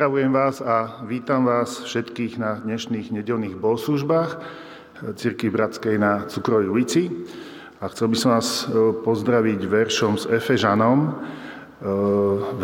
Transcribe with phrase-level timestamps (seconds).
[0.00, 4.40] Pozdravujem vás a vítam vás všetkých na dnešných nedelných bohoslužbách
[5.12, 7.12] Cirky Bratskej na Cukrovej ulici.
[7.84, 11.12] A chcel by som vás e, pozdraviť veršom s Efežanom, e,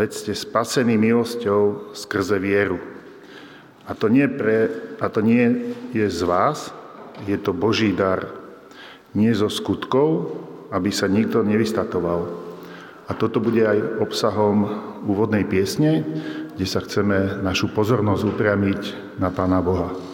[0.01, 2.81] veď ste spasení milosťou skrze vieru.
[3.85, 6.73] A to, nie pre, a to nie je z vás,
[7.29, 8.33] je to Boží dar.
[9.13, 10.41] Nie zo skutkov,
[10.73, 12.33] aby sa nikto nevystatoval.
[13.07, 14.73] A toto bude aj obsahom
[15.05, 16.01] úvodnej piesne,
[16.57, 18.81] kde sa chceme našu pozornosť upriamiť
[19.21, 20.06] na Pána Boha.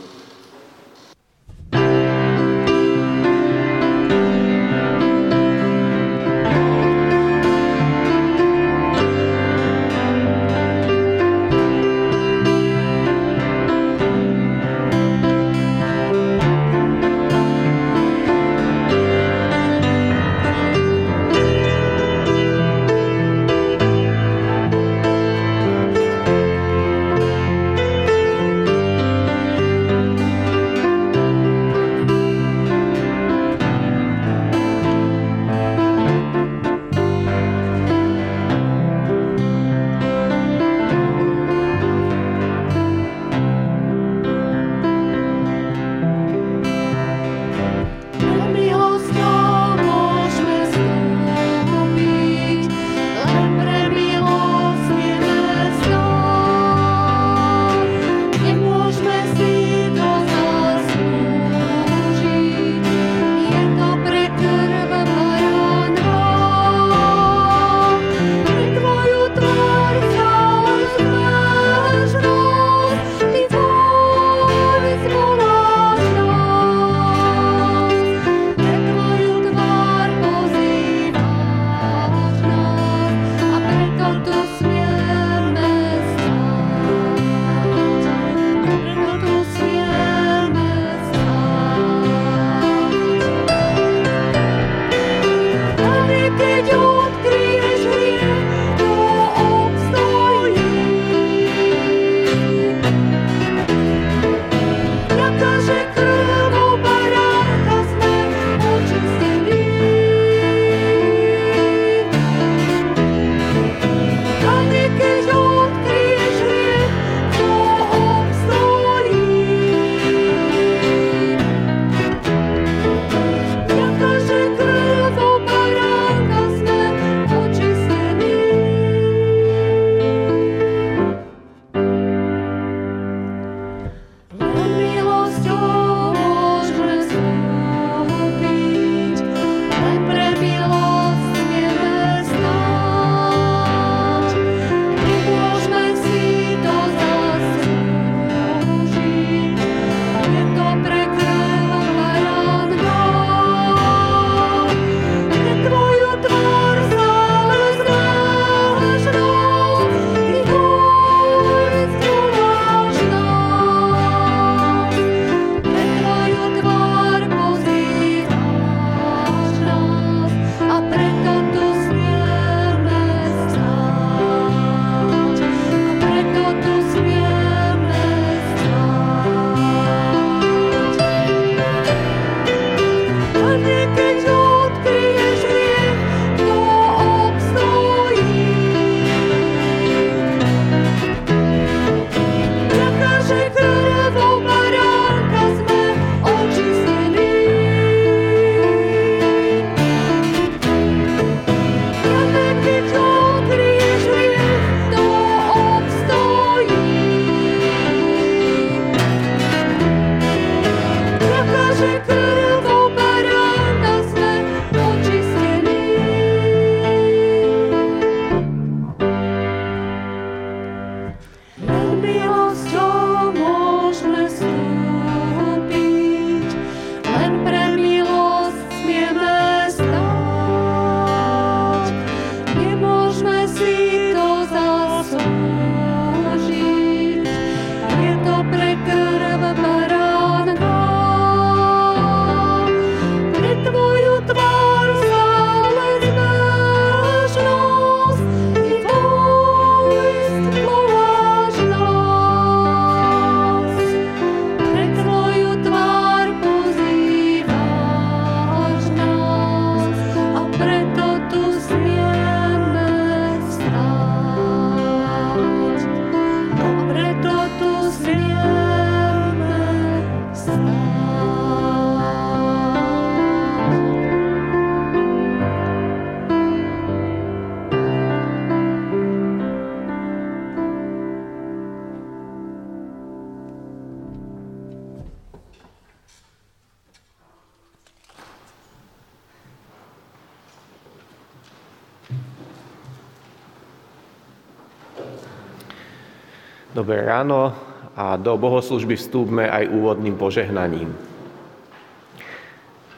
[297.22, 297.54] Ráno
[297.94, 300.90] a do bohoslužby vstúpme aj úvodným požehnaním.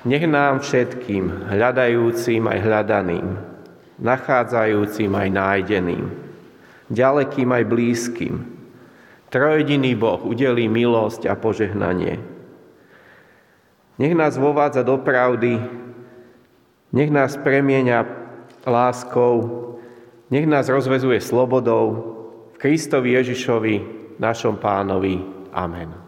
[0.09, 3.27] Nech nám všetkým, hľadajúcim aj hľadaným,
[4.01, 6.05] nachádzajúcim aj nájdeným,
[6.89, 8.35] ďalekým aj blízkym,
[9.29, 12.17] trojediný Boh udelí milosť a požehnanie.
[14.01, 15.61] Nech nás vovádza do pravdy,
[16.97, 18.09] nech nás premieňa
[18.65, 19.37] láskou,
[20.33, 22.15] nech nás rozvezuje slobodou,
[22.65, 25.19] Kristovi Ježišovi, našom pánovi.
[25.55, 26.04] Amen.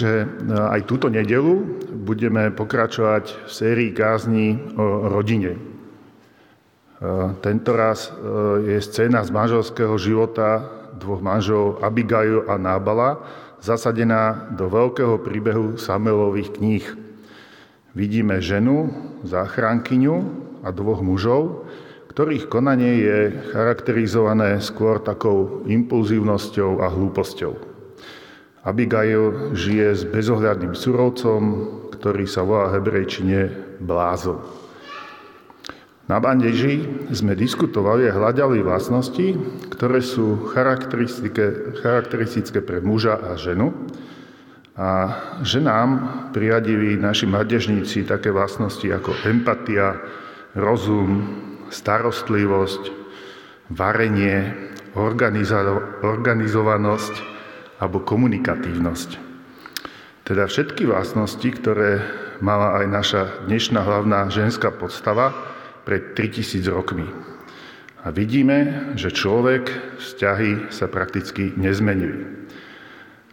[0.00, 1.60] Takže e, aj túto nedelu
[1.92, 5.52] budeme pokračovať v sérii kázni o rodine.
[5.52, 5.60] E,
[7.44, 8.16] tento raz e,
[8.64, 10.64] je scéna z manželského života
[10.96, 13.20] dvoch manželov Abigail a Nábala
[13.60, 16.84] zasadená do veľkého príbehu Samuelových kníh.
[17.92, 18.88] Vidíme ženu,
[19.28, 20.16] záchrankyňu
[20.64, 21.68] a dvoch mužov,
[22.08, 23.18] ktorých konanie je
[23.52, 27.69] charakterizované skôr takou impulzívnosťou a hlúposťou.
[28.60, 31.40] Abigail žije s bezohľadným surovcom,
[31.96, 33.48] ktorý sa volá hebrejčine
[33.80, 34.44] blázon.
[36.10, 39.38] Na bandeži sme diskutovali a hľadali vlastnosti,
[39.70, 43.70] ktoré sú charakteristické, charakteristické pre muža a ženu.
[43.70, 44.10] A
[44.80, 45.12] a
[45.44, 50.00] že nám priradili naši mladežníci také vlastnosti ako empatia,
[50.56, 51.20] rozum,
[51.68, 52.88] starostlivosť,
[53.76, 54.56] varenie,
[54.96, 57.14] organizovanosť
[57.80, 59.16] alebo komunikatívnosť.
[60.28, 62.04] Teda všetky vlastnosti, ktoré
[62.44, 65.32] mala aj naša dnešná hlavná ženská podstava
[65.88, 67.08] pred 3000 rokmi.
[68.04, 72.48] A vidíme, že človek, vzťahy sa prakticky nezmenili.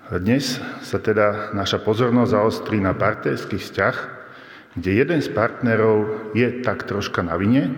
[0.08, 3.96] Dnes sa teda naša pozornosť zaostrí na partnerský vzťah,
[4.80, 7.75] kde jeden z partnerov je tak troška na vine.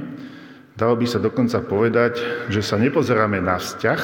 [0.77, 2.21] Dalo by sa dokonca povedať,
[2.53, 4.01] že sa nepozeráme na vzťah,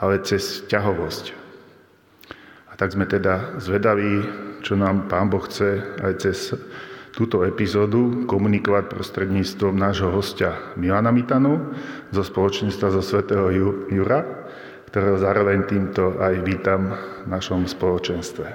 [0.00, 1.39] ale cez vzťahovosť.
[2.80, 4.24] Tak sme teda zvedaví,
[4.64, 6.56] čo nám Pán Boh chce aj cez
[7.12, 11.76] túto epizódu komunikovať prostredníctvom nášho hostia Milana Mitanu
[12.08, 13.52] zo spoločenstva zo svätého
[13.92, 14.24] Jura,
[14.88, 18.48] ktorého zároveň týmto aj vítam v našom spoločenstve.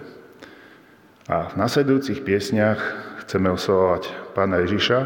[1.29, 2.81] A v nasledujúcich piesniach
[3.21, 5.05] chceme oslovať Pána Ježiša,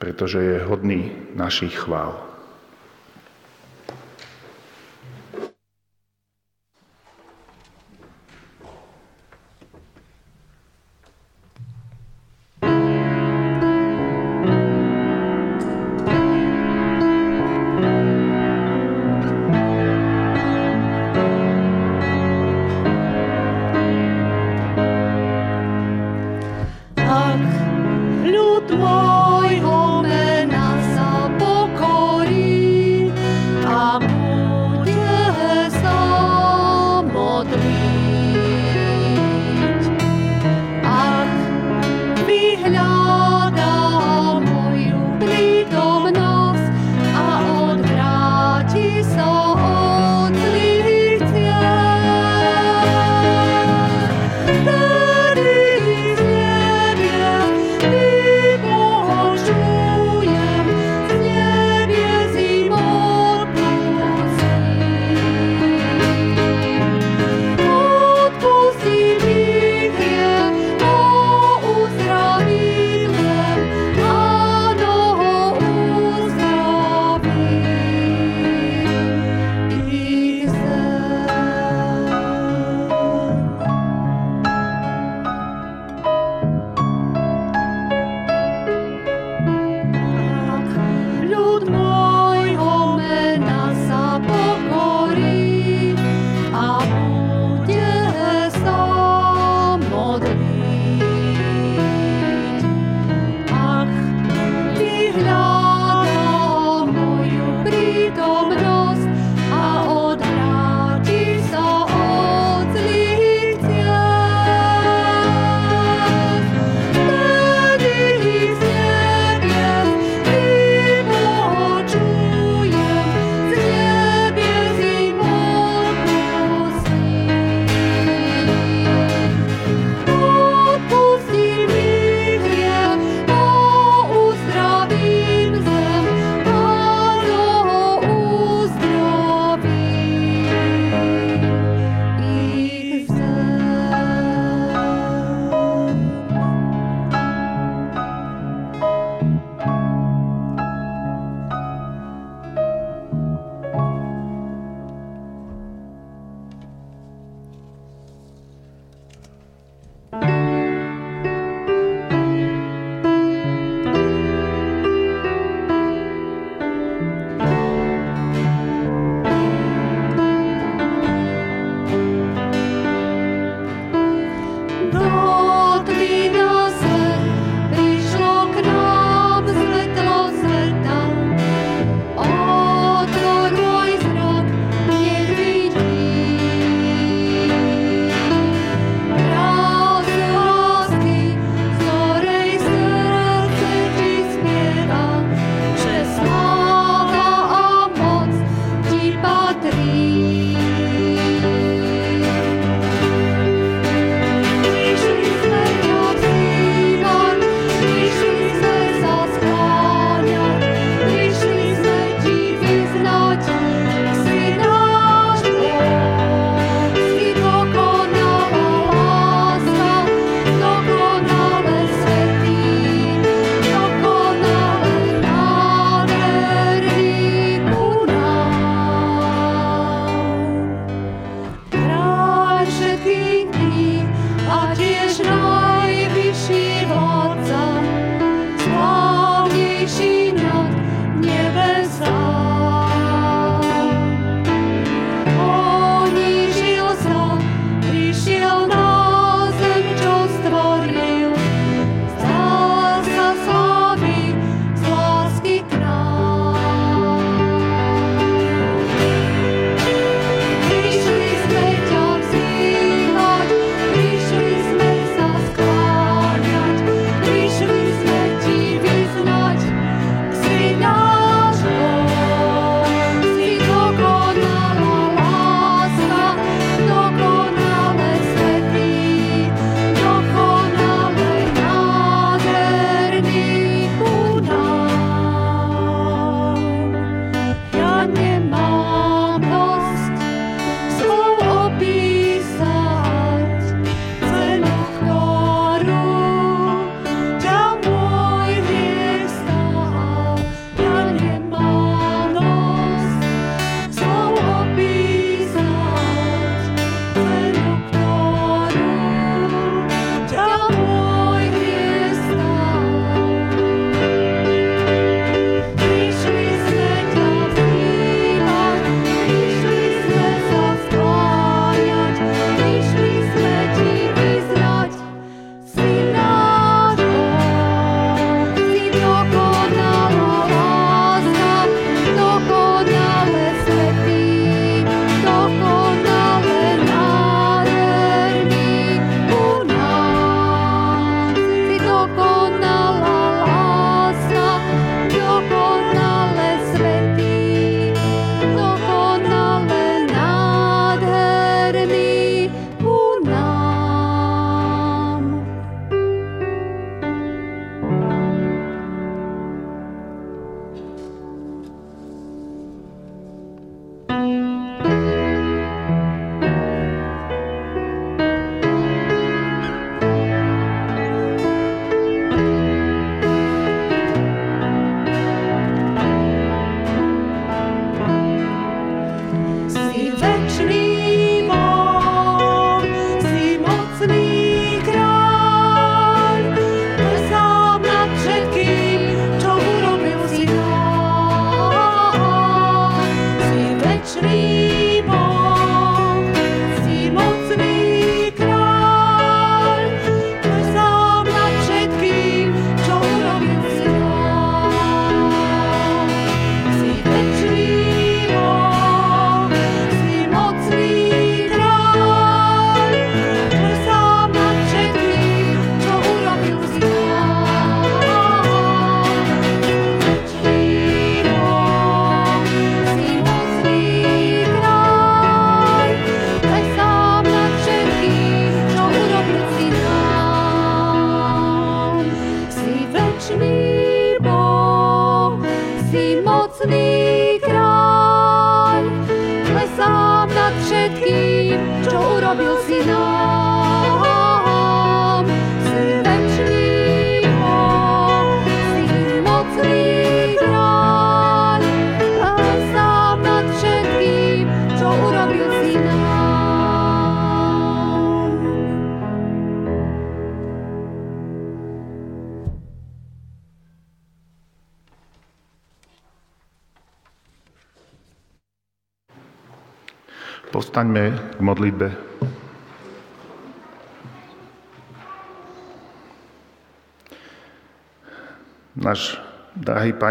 [0.00, 2.33] pretože je hodný našich chvál.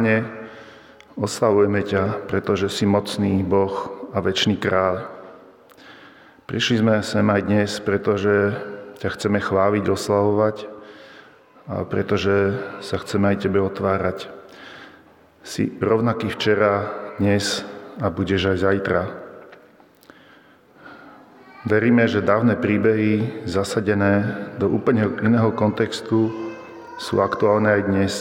[0.03, 0.27] Pane,
[1.15, 3.71] oslavujeme ťa, pretože si mocný Boh
[4.11, 5.07] a väčší kráľ.
[6.43, 8.51] Prišli sme sem aj dnes, pretože
[8.99, 10.67] ťa chceme chváliť, oslavovať
[11.71, 12.51] a pretože
[12.83, 14.27] sa chceme aj Tebe otvárať.
[15.39, 17.63] Si rovnaký včera, dnes
[18.03, 19.01] a budeš aj zajtra.
[21.63, 26.27] Veríme, že dávne príbehy zasadené do úplne iného kontextu
[26.99, 28.13] sú aktuálne aj dnes,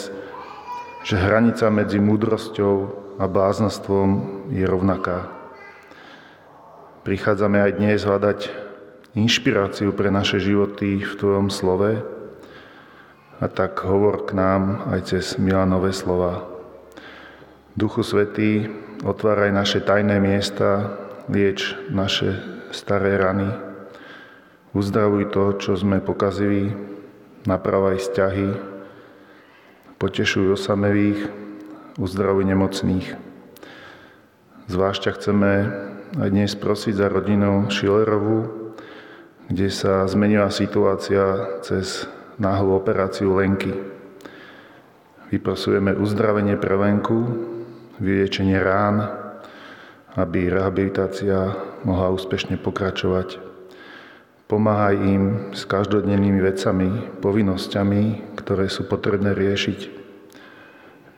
[1.03, 2.75] že hranica medzi múdrosťou
[3.19, 4.09] a bláznostvom
[4.55, 5.27] je rovnaká.
[7.03, 8.41] Prichádzame aj dnes hľadať
[9.19, 12.07] inšpiráciu pre naše životy v Tvojom slove
[13.43, 16.47] a tak hovor k nám aj cez Milanové slova.
[17.75, 18.71] Duchu Svetý,
[19.03, 22.39] otváraj naše tajné miesta, lieč naše
[22.71, 23.51] staré rany,
[24.71, 26.71] uzdravuj to, čo sme pokazili,
[27.43, 28.72] napravaj vzťahy,
[30.03, 31.31] potešuj osamelých,
[31.95, 33.15] uzdravuj nemocných.
[34.67, 35.51] Zvlášť chceme
[36.19, 38.75] aj dnes prosiť za rodinu Schillerovú,
[39.47, 43.71] kde sa zmenila situácia cez náhlu operáciu Lenky.
[45.31, 47.23] Vyprosujeme uzdravenie pre Lenku,
[48.03, 49.07] vyliečenie rán,
[50.19, 51.55] aby rehabilitácia
[51.87, 53.52] mohla úspešne pokračovať.
[54.53, 55.25] Pomáhaj im
[55.57, 59.89] s každodennými vecami, povinnosťami, ktoré sú potrebné riešiť.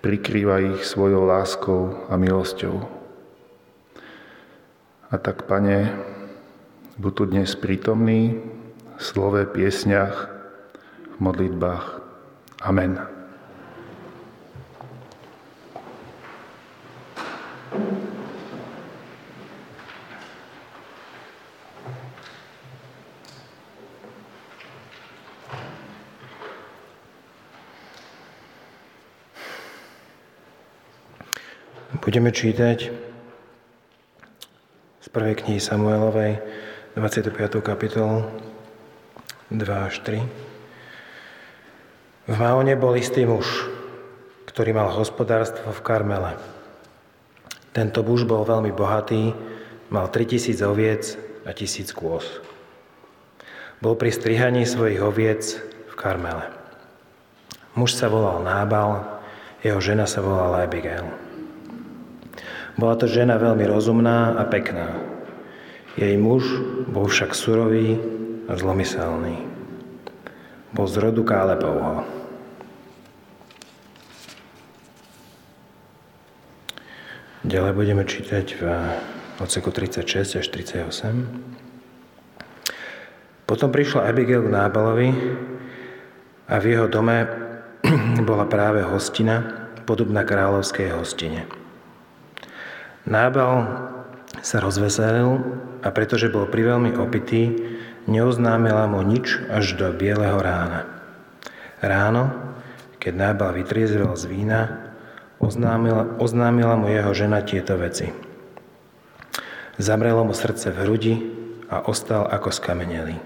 [0.06, 2.86] Prikrývaj ich svojou láskou a milosťou.
[5.10, 5.98] A tak, Pane,
[6.94, 8.38] buď tu dnes prítomný
[8.94, 10.30] v slove, piesňach,
[11.10, 12.06] v modlitbách.
[12.62, 13.13] Amen.
[32.04, 32.92] Budeme čítať
[35.00, 36.36] z prvej knihy Samuelovej,
[37.00, 37.64] 25.
[37.64, 38.28] kapitolu,
[39.48, 40.20] 2 až 3.
[42.28, 43.48] V Maone bol istý muž,
[44.44, 46.36] ktorý mal hospodárstvo v Karmele.
[47.72, 49.32] Tento muž bol veľmi bohatý,
[49.88, 51.16] mal 3000 oviec
[51.48, 52.28] a 1000 kôz.
[53.80, 55.56] Bol pri strihaní svojich oviec
[55.88, 56.52] v Karmele.
[57.72, 59.08] Muž sa volal Nábal,
[59.64, 61.23] jeho žena sa volala Abigail.
[62.74, 64.98] Bola to žena veľmi rozumná a pekná.
[65.94, 66.42] Jej muž
[66.90, 68.02] bol však surový
[68.50, 69.46] a zlomyselný.
[70.74, 72.02] Bol z rodu Kálepovho.
[77.46, 78.64] Ďalej budeme čítať v
[79.38, 80.90] odseku 36 až 38.
[83.46, 85.08] Potom prišla Abigail k Nábalovi
[86.50, 87.22] a v jeho dome
[88.28, 91.63] bola práve hostina, podobná kráľovskej hostine.
[93.04, 93.68] Nábal
[94.40, 95.44] sa rozveselil
[95.84, 97.52] a pretože bol priveľmi opitý,
[98.08, 100.88] neoznámila mu nič až do bieleho rána.
[101.84, 102.32] Ráno,
[102.96, 104.60] keď Nábal vytriezvel z vína,
[105.36, 108.08] oznámila, oznámila mu jeho žena tieto veci.
[109.76, 111.14] Zamrelo mu srdce v hrudi
[111.68, 113.20] a ostal ako skamenelý.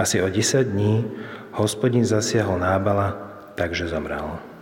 [0.00, 1.04] Asi o 10 dní
[1.52, 3.14] hospodin zasiahol Nábala,
[3.54, 4.53] takže zomrel.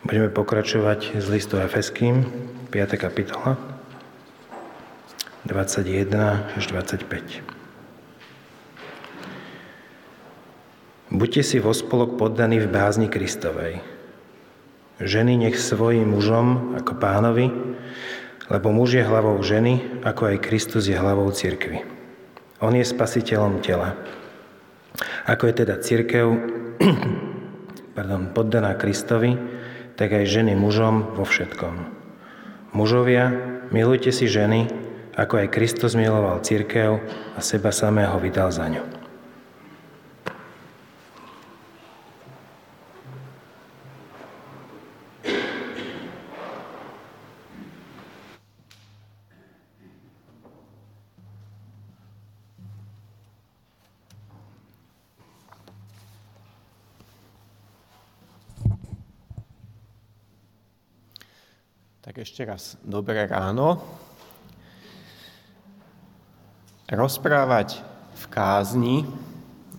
[0.00, 2.24] Budeme pokračovať z listu Efeským,
[2.72, 2.96] 5.
[2.96, 3.60] kapitola,
[5.44, 7.44] 21 až 25.
[11.12, 13.84] Buďte si vo spolok poddaní v bázni Kristovej.
[15.04, 17.52] Ženy nech svojim mužom ako pánovi,
[18.48, 21.84] lebo muž je hlavou ženy, ako aj Kristus je hlavou cirkvy.
[22.64, 24.00] On je spasiteľom tela.
[25.28, 26.24] Ako je teda církev
[28.00, 29.59] pardon, poddaná Kristovi,
[30.00, 31.84] tak aj ženy mužom vo všetkom.
[32.72, 33.28] Mužovia,
[33.68, 34.72] milujte si ženy,
[35.12, 37.04] ako aj Kristus miloval církev
[37.36, 38.99] a seba samého vydal za ňu.
[62.20, 63.80] Ešte raz dobré ráno.
[66.92, 67.80] Rozprávať
[68.12, 69.08] v kázni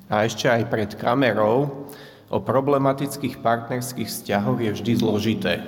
[0.09, 1.85] a ešte aj pred kamerou
[2.33, 5.61] o problematických partnerských vzťahoch je vždy zložité.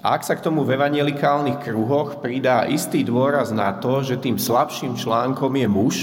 [0.00, 4.40] A ak sa k tomu v evangelikálnych kruhoch pridá istý dôraz na to, že tým
[4.40, 5.96] slabším článkom je muž,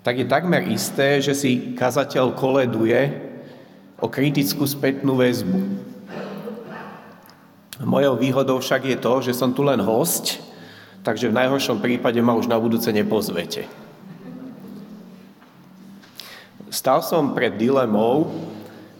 [0.00, 3.12] tak je takmer isté, že si kazateľ koleduje
[4.00, 5.91] o kritickú spätnú väzbu.
[7.82, 10.38] Mojou výhodou však je to, že som tu len host,
[11.02, 13.66] takže v najhoršom prípade ma už na budúce nepozvete.
[16.70, 18.30] Stal som pred dilemou,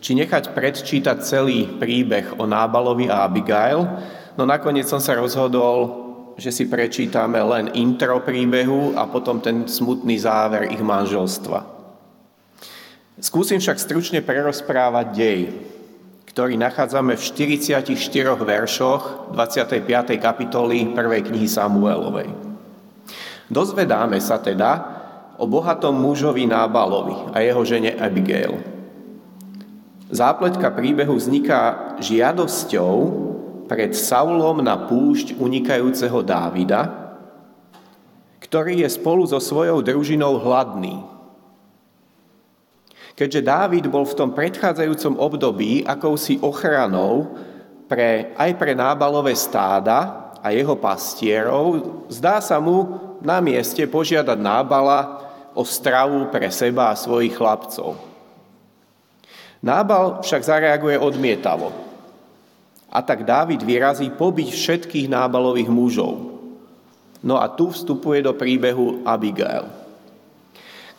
[0.02, 3.86] či nechať predčítať celý príbeh o Nábalovi a Abigail,
[4.34, 6.02] no nakoniec som sa rozhodol,
[6.34, 11.64] že si prečítame len intro príbehu a potom ten smutný záver ich manželstva.
[13.22, 15.40] Skúsim však stručne prerozprávať dej,
[16.32, 17.92] ktorý nachádzame v 44
[18.40, 20.16] veršoch 25.
[20.16, 21.28] kapitoly 1.
[21.28, 22.32] knihy Samuelovej.
[23.52, 24.80] Dozvedáme sa teda
[25.36, 28.64] o bohatom mužovi Nábalovi a jeho žene Abigail.
[30.08, 32.96] Zápletka príbehu vzniká žiadosťou
[33.68, 37.12] pred Saulom na púšť unikajúceho Dávida,
[38.40, 41.11] ktorý je spolu so svojou družinou hladný
[43.12, 47.36] Keďže Dávid bol v tom predchádzajúcom období akousi ochranou
[47.84, 55.28] pre, aj pre nábalové stáda a jeho pastierov, zdá sa mu na mieste požiadať nábala
[55.52, 58.00] o stravu pre seba a svojich chlapcov.
[59.60, 61.70] Nábal však zareaguje odmietavo.
[62.92, 66.32] A tak Dávid vyrazí pobiť všetkých nábalových mužov.
[67.22, 69.81] No a tu vstupuje do príbehu Abigail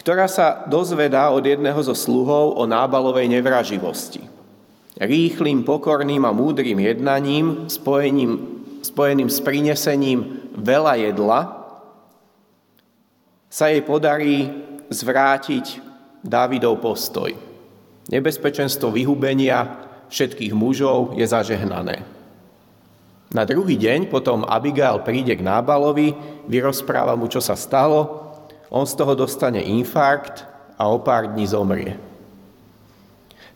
[0.03, 4.19] ktorá sa dozvedá od jedného zo sluhov o nábalovej nevraživosti.
[4.99, 8.31] Rýchlým, pokorným a múdrym jednaním, spojením,
[8.83, 11.39] spojeným s prinesením veľa jedla,
[13.47, 14.51] sa jej podarí
[14.91, 15.79] zvrátiť
[16.23, 17.35] Dávidov postoj.
[18.11, 22.03] Nebezpečenstvo vyhubenia všetkých mužov je zažehnané.
[23.31, 26.11] Na druhý deň potom Abigail príde k Nábalovi,
[26.47, 28.32] vyrozpráva mu, čo sa stalo
[28.73, 30.49] on z toho dostane infarkt
[30.81, 31.93] a o pár dní zomrie.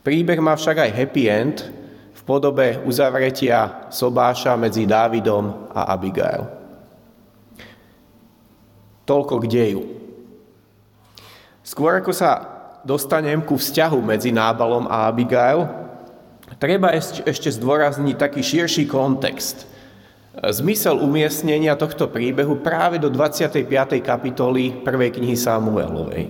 [0.05, 1.65] Príbeh má však aj happy end
[2.13, 6.45] v podobe uzavretia sobáša medzi Dávidom a Abigail.
[9.09, 9.83] Toľko k deju.
[11.65, 12.31] Skôr ako sa
[12.85, 15.65] dostanem ku vzťahu medzi Nábalom a Abigail,
[16.61, 19.65] treba ešte zdôrazniť taký širší kontext–
[20.37, 23.65] zmysel umiestnenia tohto príbehu práve do 25.
[24.05, 25.17] kapitoly 1.
[25.17, 26.29] knihy Samuelovej.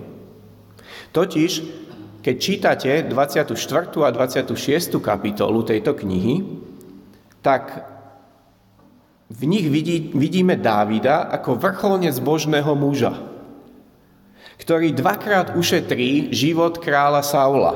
[1.12, 1.52] Totiž,
[2.24, 3.52] keď čítate 24.
[4.04, 5.00] a 26.
[5.00, 6.44] kapitolu tejto knihy,
[7.44, 7.84] tak
[9.28, 13.12] v nich vidí, vidíme Dávida ako vrcholne zbožného muža,
[14.56, 17.74] ktorý dvakrát ušetrí život kráľa Saula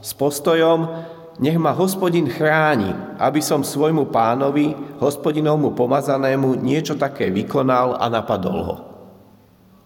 [0.00, 1.04] s postojom
[1.36, 8.58] nech ma hospodin chráni, aby som svojmu pánovi, hospodinovmu pomazanému, niečo také vykonal a napadol
[8.64, 8.76] ho.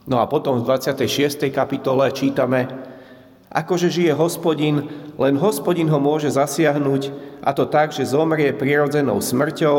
[0.07, 1.51] No a potom v 26.
[1.51, 2.71] kapitole čítame,
[3.51, 4.87] akože žije hospodin,
[5.19, 7.03] len hospodin ho môže zasiahnuť,
[7.43, 9.79] a to tak, že zomrie prirodzenou smrťou,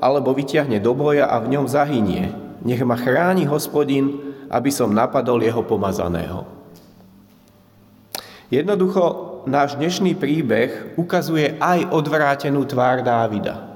[0.00, 2.32] alebo vyťahne do boja a v ňom zahynie.
[2.64, 6.48] Nech ma chráni hospodin, aby som napadol jeho pomazaného.
[8.50, 13.70] Jednoducho náš dnešný príbeh ukazuje aj odvrátenú tvár Dávida.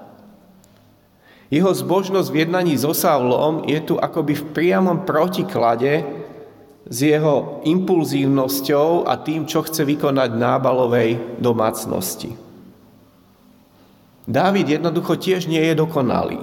[1.53, 6.03] Jeho zbožnosť v jednaní so Saulom je tu akoby v priamom protiklade
[6.85, 12.35] s jeho impulzívnosťou a tým, čo chce vykonať nábalovej domácnosti.
[14.25, 16.41] Dávid jednoducho tiež nie je dokonalý.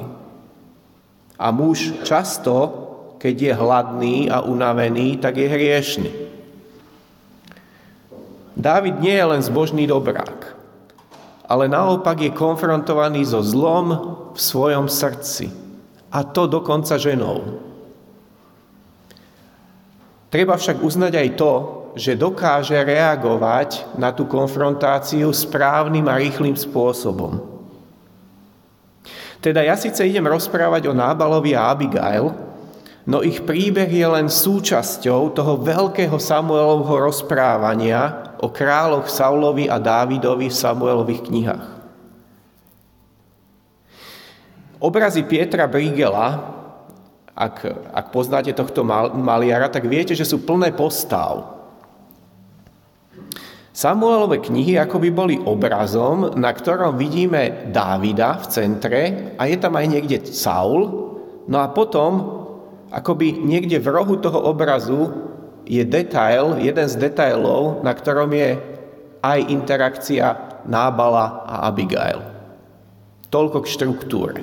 [1.42, 2.70] A muž často,
[3.18, 6.31] keď je hladný a unavený, tak je hriešný.
[8.56, 10.56] Dávid nie je len zbožný dobrák,
[11.48, 13.88] ale naopak je konfrontovaný so zlom
[14.36, 15.48] v svojom srdci.
[16.12, 17.64] A to dokonca ženou.
[20.32, 21.54] Treba však uznať aj to,
[21.96, 27.44] že dokáže reagovať na tú konfrontáciu správnym a rýchlým spôsobom.
[29.44, 32.32] Teda ja síce idem rozprávať o Nábalovi a Abigail,
[33.04, 40.50] no ich príbeh je len súčasťou toho veľkého Samuelovho rozprávania o kráľoch Saulovi a Dávidovi
[40.50, 41.68] v Samuelových knihách.
[44.82, 46.58] Obrazy Pietra Brigela,
[47.38, 48.82] ak, ak poznáte tohto
[49.14, 51.62] maliara, tak viete, že sú plné postav.
[53.72, 59.02] Samuelove knihy akoby boli obrazom, na ktorom vidíme Dávida v centre
[59.40, 60.82] a je tam aj niekde Saul.
[61.48, 62.12] No a potom,
[62.92, 65.31] akoby niekde v rohu toho obrazu
[65.66, 68.58] je detail, jeden z detailov, na ktorom je
[69.22, 70.28] aj interakcia
[70.66, 72.22] Nábala a Abigail.
[73.34, 74.38] Toľko k štruktúre.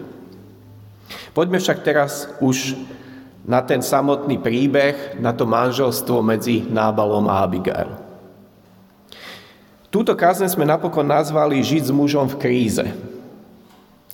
[1.35, 2.74] Poďme však teraz už
[3.48, 7.90] na ten samotný príbeh, na to manželstvo medzi Nábalom a Abigail.
[9.88, 12.85] Túto kázeň sme napokon nazvali Žiť s mužom v kríze.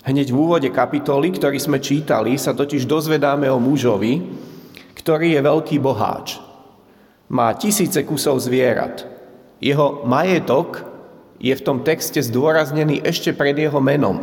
[0.07, 4.23] Hneď v úvode kapitoly, ktorý sme čítali, sa totiž dozvedáme o mužovi,
[5.01, 6.39] ktorý je veľký boháč.
[7.35, 9.11] Má tisíce kusov zvierat.
[9.59, 10.87] Jeho majetok
[11.43, 14.23] je v tom texte zdôraznený ešte pred jeho menom.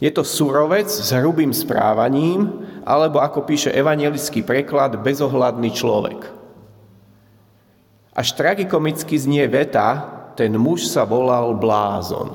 [0.00, 6.24] Je to surovec s hrubým správaním, alebo ako píše evangelický preklad, bezohľadný človek.
[8.16, 10.08] Až tragikomicky znie veta,
[10.40, 12.32] ten muž sa volal blázon.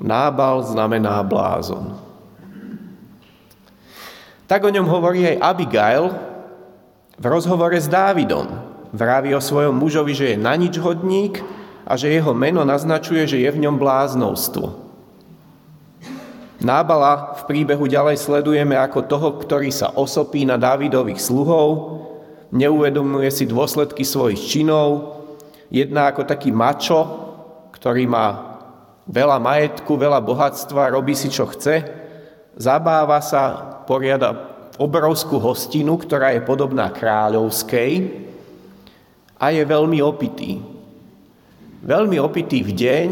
[0.00, 1.92] Nábal znamená blázon.
[4.48, 6.35] Tak o ňom hovorí aj Abigail
[7.16, 8.44] v rozhovore s Dávidom.
[8.92, 11.40] Vraví o svojom mužovi, že je na nič hodník
[11.88, 14.84] a že jeho meno naznačuje, že je v ňom bláznovstvo.
[16.56, 22.00] Nábala v príbehu ďalej sledujeme ako toho, ktorý sa osopí na Dávidových sluhov,
[22.48, 25.20] neuvedomuje si dôsledky svojich činov,
[25.68, 27.04] jedná ako taký mačo,
[27.76, 28.56] ktorý má
[29.04, 31.84] veľa majetku, veľa bohatstva, robí si čo chce,
[32.56, 37.92] zabáva sa, poriada obrovskú hostinu, ktorá je podobná kráľovskej
[39.36, 40.60] a je veľmi opitý.
[41.84, 43.08] Veľmi opitý v deň,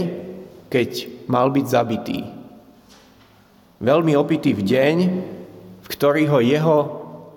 [0.73, 0.91] keď
[1.29, 2.21] mal byť zabitý.
[3.81, 4.97] Veľmi opitý v deň,
[5.85, 6.79] v ktorý ho jeho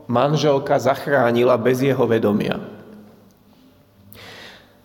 [0.07, 2.57] manželka zachránila bez jeho vedomia.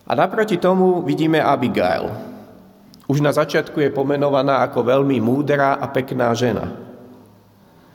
[0.03, 2.11] A naproti tomu vidíme Abigail.
[3.07, 6.82] Už na začiatku je pomenovaná ako veľmi múdra a pekná žena.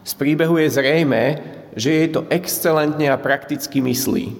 [0.09, 1.37] Z príbehu je zrejme,
[1.77, 4.33] že jej to excelentne a prakticky myslí.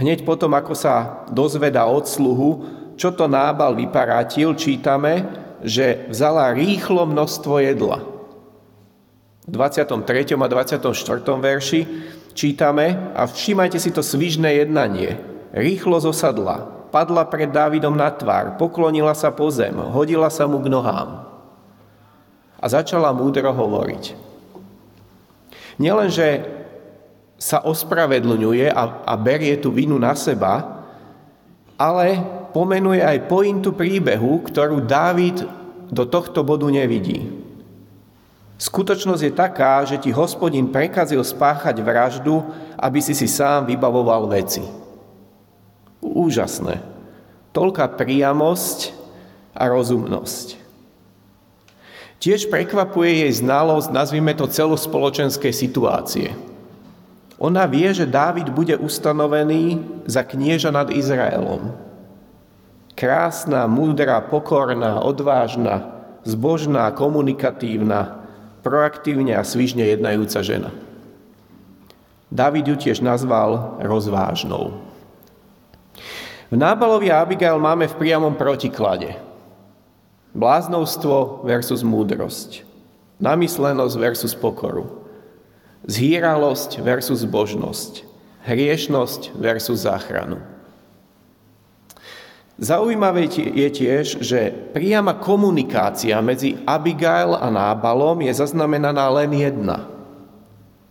[0.00, 2.50] Hneď potom, ako sa dozveda od sluhu,
[2.96, 5.28] čo to nábal vyparátil, čítame,
[5.60, 8.00] že vzala rýchlo množstvo jedla–
[9.44, 10.40] v 23.
[10.40, 10.80] a 24.
[11.36, 11.80] verši
[12.32, 15.20] čítame a všímajte si to svižné jednanie.
[15.52, 20.72] Rýchlo zosadla, padla pred Dávidom na tvár, poklonila sa po zem, hodila sa mu k
[20.72, 21.33] nohám
[22.64, 24.16] a začala múdro hovoriť.
[25.76, 26.48] Nielenže
[27.36, 30.80] sa ospravedlňuje a, a berie tú vinu na seba,
[31.76, 32.24] ale
[32.56, 35.44] pomenuje aj pointu príbehu, ktorú Dávid
[35.92, 37.28] do tohto bodu nevidí.
[38.56, 42.40] Skutočnosť je taká, že ti hospodin prekazil spáchať vraždu,
[42.80, 44.64] aby si si sám vybavoval veci.
[46.00, 46.80] Úžasné.
[47.52, 48.94] Toľká priamosť
[49.52, 50.63] a rozumnosť.
[52.24, 56.32] Tiež prekvapuje jej znalosť, nazvime to celospoločenskej situácie.
[57.36, 61.76] Ona vie, že Dávid bude ustanovený za knieža nad Izraelom.
[62.96, 68.24] Krásna, múdra, pokorná, odvážna, zbožná, komunikatívna,
[68.64, 70.72] proaktívne a svižne jednajúca žena.
[72.32, 74.80] David ju tiež nazval rozvážnou.
[76.48, 79.12] V Nábalovi a Abigail máme v priamom protiklade.
[80.34, 82.66] Bláznovstvo versus múdrosť.
[83.22, 85.06] Namyslenosť versus pokoru.
[85.86, 88.02] Zhýralosť versus božnosť.
[88.42, 90.42] Hriešnosť versus záchranu.
[92.58, 99.90] Zaujímavé je tiež, že priama komunikácia medzi Abigail a Nábalom je zaznamenaná len jedna.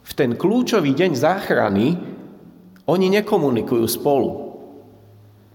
[0.03, 1.95] V ten kľúčový deň záchrany
[2.83, 4.59] oni nekomunikujú spolu.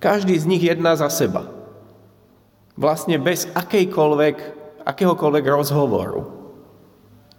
[0.00, 1.57] Každý z nich jedná za seba.
[2.78, 4.36] Vlastne bez akejkoľvek,
[4.86, 6.22] akéhokoľvek rozhovoru.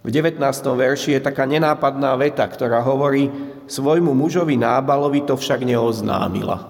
[0.04, 0.36] V 19.
[0.76, 3.32] verši je taká nenápadná veta, ktorá hovorí,
[3.64, 6.60] svojmu mužovi Nábalovi to však neoznámila.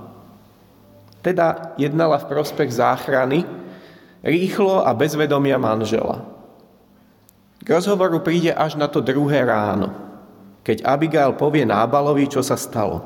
[1.18, 3.42] Teda jednala v prospech záchrany,
[4.22, 6.22] rýchlo a bez vedomia manžela.
[7.60, 9.90] K rozhovoru príde až na to druhé ráno,
[10.62, 13.02] keď Abigail povie Nábalovi, čo sa stalo.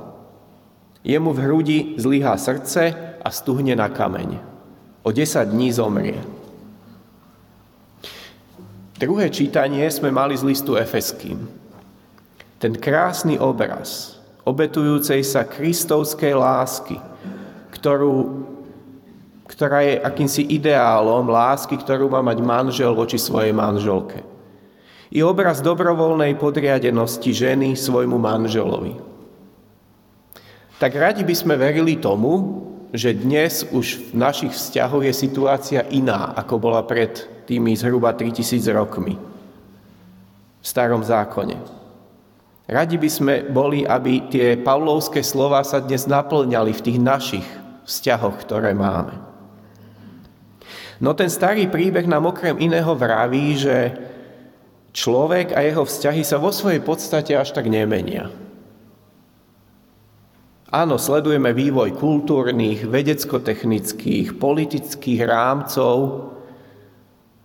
[1.01, 2.93] Jemu v hrudi zlyhá srdce
[3.25, 4.54] a stuhne na kameň.
[5.05, 6.17] O 10 dní zomrie.
[8.97, 11.45] Druhé čítanie sme mali z listu Efeským.
[12.57, 14.17] Ten krásny obraz
[14.49, 16.97] obetujúcej sa kristovskej lásky–
[17.85, 18.49] ktorú,
[19.45, 24.25] ktorá je akýmsi ideálom lásky, ktorú má mať manžel voči svojej manželke.
[25.13, 29.13] Je obraz dobrovoľnej podriadenosti ženy svojmu manželovi.
[30.81, 32.65] tak radi by sme verili tomu,
[32.95, 38.71] že dnes už v našich vzťahoch je situácia iná, ako bola pred tými zhruba 3000
[38.71, 39.19] rokmi
[40.63, 41.59] v starom zákone.
[42.71, 47.47] Radi by sme boli, aby tie pavlovské slova sa dnes naplňali v tých našich
[47.85, 49.19] vzťahoch, ktoré máme.
[51.03, 53.77] No ten starý príbeh nám okrem iného vraví, že
[54.95, 58.31] človek a jeho vzťahy sa vo svojej podstate až tak nemenia.
[60.75, 65.95] Áno, sledujeme vývoj kultúrnych, vedecko-technických, politických rámcov.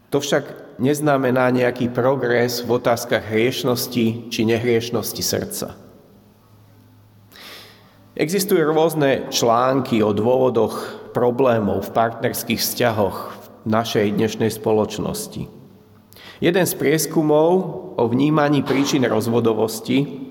[0.09, 5.77] To však neznamená nejaký progres v otázkach hriešnosti či nehriešnosti srdca.
[8.17, 15.45] Existujú rôzne články o dôvodoch problémov v partnerských vzťahoch v našej dnešnej spoločnosti.
[16.41, 17.49] Jeden z prieskumov
[17.93, 20.28] o vnímaní príčin rozvodovosti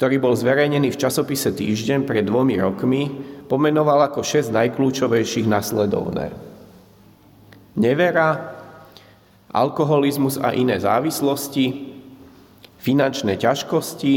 [0.00, 3.12] ktorý bol zverejnený v časopise Týždeň pred dvomi rokmi,
[3.52, 6.32] pomenoval ako šesť najkľúčovejších nasledovné.
[7.76, 8.56] Nevera,
[9.52, 11.92] alkoholizmus a iné závislosti,
[12.80, 14.14] finančné ťažkosti,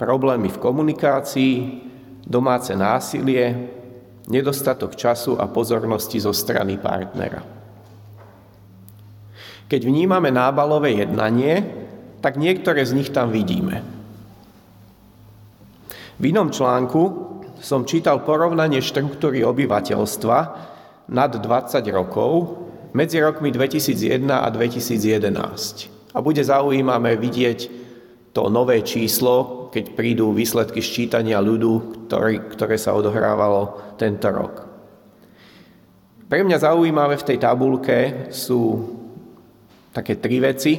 [0.00, 1.54] problémy v komunikácii,
[2.24, 3.60] domáce násilie,
[4.24, 7.44] nedostatok času a pozornosti zo strany partnera.
[9.68, 11.60] Keď vnímame nábalové jednanie,
[12.24, 14.03] tak niektoré z nich tam vidíme.
[16.14, 17.02] V inom článku
[17.58, 20.38] som čítal porovnanie štruktúry obyvateľstva
[21.10, 22.62] nad 20 rokov
[22.94, 26.14] medzi rokmi 2001 a 2011.
[26.14, 27.58] A bude zaujímavé vidieť
[28.30, 34.54] to nové číslo, keď prídu výsledky ščítania ľudu, ktorý, ktoré sa odohrávalo tento rok.
[36.30, 38.86] Pre mňa zaujímavé v tej tabulke sú
[39.90, 40.78] také tri veci.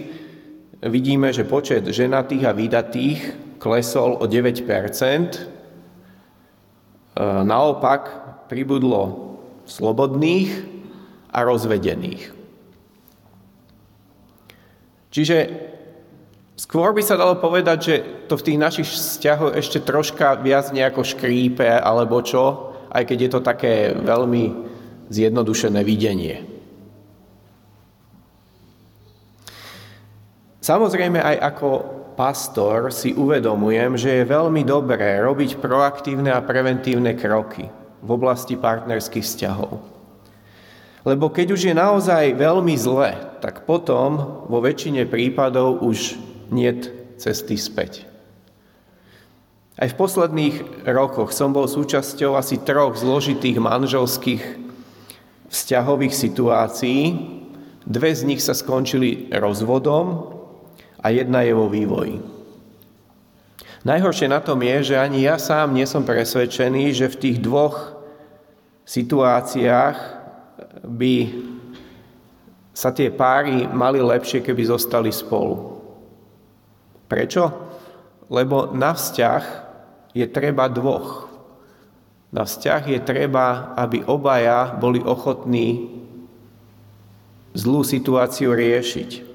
[0.79, 5.25] Vidíme, že počet ženatých a vydatých klesol o 9 e,
[7.41, 8.01] Naopak
[8.45, 9.33] pribudlo
[9.65, 10.53] slobodných
[11.33, 12.29] a rozvedených.
[15.09, 15.37] Čiže
[16.53, 17.95] skôr by sa dalo povedať, že
[18.29, 23.29] to v tých našich vzťahoch ešte troška viac nejako škrípe alebo čo, aj keď je
[23.33, 24.53] to také veľmi
[25.09, 26.45] zjednodušené videnie.
[30.61, 37.67] Samozrejme aj ako pastor si uvedomujem, že je veľmi dobré robiť proaktívne a preventívne kroky
[37.99, 39.71] v oblasti partnerských vzťahov.
[41.05, 46.17] Lebo keď už je naozaj veľmi zle, tak potom vo väčšine prípadov už
[46.49, 46.89] niet
[47.21, 48.09] cesty späť.
[49.75, 54.43] Aj v posledných rokoch som bol súčasťou asi troch zložitých manželských
[55.51, 57.01] vzťahových situácií.
[57.85, 60.34] Dve z nich sa skončili rozvodom
[61.05, 62.17] a jedna je vo vývoji.
[63.85, 67.93] Najhoršie na tom je, že ani ja sám nie som presvedčený, že v tých dvoch
[68.89, 69.97] situáciách
[70.81, 71.15] by
[72.73, 75.77] sa tie páry mali lepšie, keby zostali spolu.
[77.05, 77.53] Prečo?
[78.25, 79.43] Lebo na vzťah
[80.17, 81.29] je treba dvoch.
[82.33, 85.93] Na vzťah je treba, aby obaja boli ochotní
[87.53, 89.34] zlú situáciu riešiť.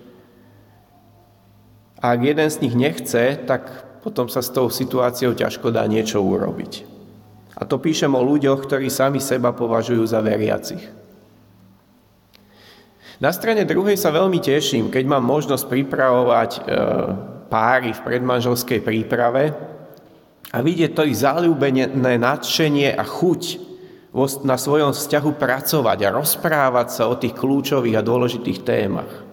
[2.01, 3.69] A ak jeden z nich nechce, tak
[4.01, 6.89] potom sa s tou situáciou ťažko dá niečo urobiť.
[7.61, 10.81] A to píšem o ľuďoch, ktorí sami seba považujú za veriacich.
[13.21, 16.61] Na strane druhej sa veľmi teším, keď mám možnosť pripravovať e,
[17.53, 19.53] páry v predmanželskej príprave
[20.49, 23.43] a vidieť to ich záľubené nadšenie a chuť
[24.49, 29.30] na svojom vzťahu pracovať a rozprávať sa o tých kľúčových a dôležitých témach.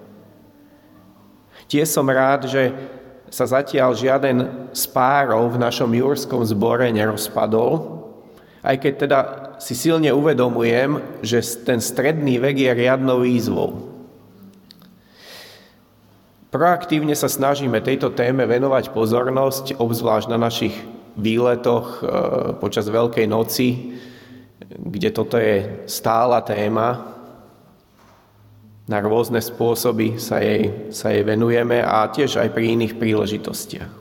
[1.67, 2.71] Tiež som rád, že
[3.27, 8.03] sa zatiaľ žiaden z párov v našom jurskom zbore nerozpadol,
[8.63, 9.19] aj keď teda
[9.59, 13.97] si silne uvedomujem, že ten stredný vek je riadnou výzvou.
[16.47, 20.73] Proaktívne sa snažíme tejto téme venovať pozornosť, obzvlášť na našich
[21.19, 22.01] výletoch e,
[22.63, 23.99] počas Veľkej noci,
[24.71, 27.16] kde toto je stála téma,
[28.87, 33.91] na rôzne spôsoby sa jej, sa jej venujeme a tiež aj pri iných príležitostiach.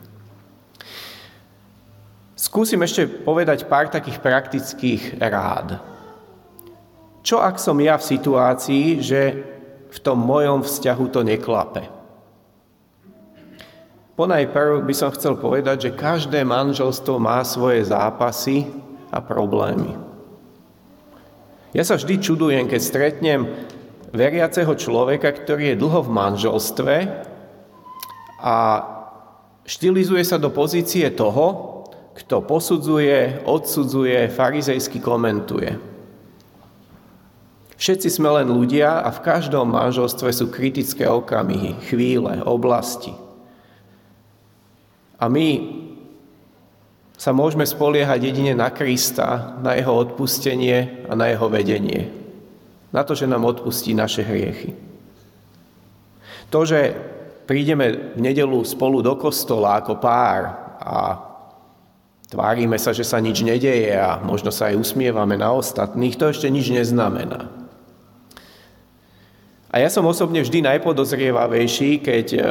[2.39, 5.83] Skúsim ešte povedať pár takých praktických rád.
[7.19, 9.21] Čo ak som ja v situácii, že
[9.91, 11.83] v tom mojom vzťahu to neklape?
[14.15, 18.65] Ponajprv by som chcel povedať, že každé manželstvo má svoje zápasy
[19.11, 19.93] a problémy.
[21.75, 23.41] Ja sa vždy čudujem, keď stretnem
[24.11, 26.95] veriaceho človeka, ktorý je dlho v manželstve
[28.39, 28.57] a
[29.67, 31.75] štilizuje sa do pozície toho,
[32.17, 35.77] kto posudzuje, odsudzuje, farizejsky komentuje.
[37.77, 43.13] Všetci sme len ľudia a v každom manželstve sú kritické okamihy, chvíle, oblasti.
[45.21, 45.77] A my
[47.17, 52.26] sa môžeme spoliehať jedine na Krista, na jeho odpustenie a na jeho vedenie.
[52.91, 54.71] Na to, že nám odpustí naše hriechy.
[56.47, 56.95] To, že
[57.47, 60.41] prídeme v nedelu spolu do kostola ako pár
[60.79, 61.19] a
[62.27, 66.51] tvárime sa, že sa nič nedeje a možno sa aj usmievame na ostatných, to ešte
[66.51, 67.47] nič neznamená.
[69.67, 72.41] A ja som osobne vždy najpodozrievavejší, keď e,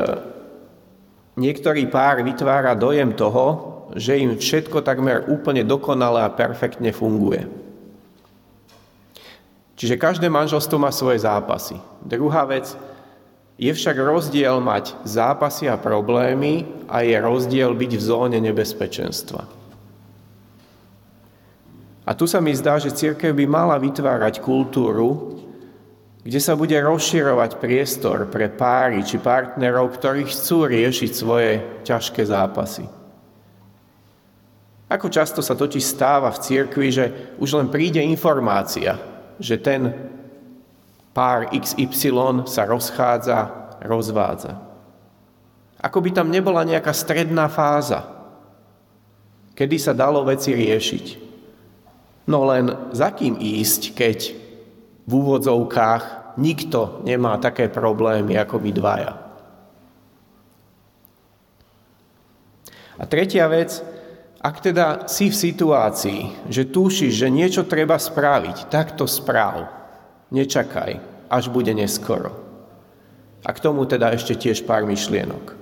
[1.40, 7.65] niektorý pár vytvára dojem toho, že im všetko takmer úplne dokonale a perfektne funguje.
[9.76, 11.76] Čiže každé manželstvo má svoje zápasy.
[12.00, 12.72] Druhá vec,
[13.56, 19.48] je však rozdiel mať zápasy a problémy a je rozdiel byť v zóne nebezpečenstva.
[22.06, 25.40] A tu sa mi zdá, že církev by mala vytvárať kultúru,
[26.22, 31.52] kde sa bude rozširovať priestor pre páry či partnerov, ktorí chcú riešiť svoje
[31.82, 32.84] ťažké zápasy.
[34.86, 37.04] Ako často sa totiž stáva v cirkvi, že
[37.42, 39.92] už len príde informácia, že ten
[41.16, 43.38] pár XY sa rozchádza,
[43.80, 44.60] rozvádza.
[45.80, 48.04] Ako by tam nebola nejaká stredná fáza,
[49.56, 51.06] kedy sa dalo veci riešiť.
[52.28, 54.18] No len za kým ísť, keď
[55.06, 59.12] v úvodzovkách nikto nemá také problémy ako my dvaja.
[62.96, 63.80] A tretia vec,
[64.40, 69.66] ak teda si v situácii, že tušíš, že niečo treba spraviť, tak to správ.
[70.28, 72.34] Nečakaj, až bude neskoro.
[73.46, 75.54] A k tomu teda ešte tiež pár myšlienok.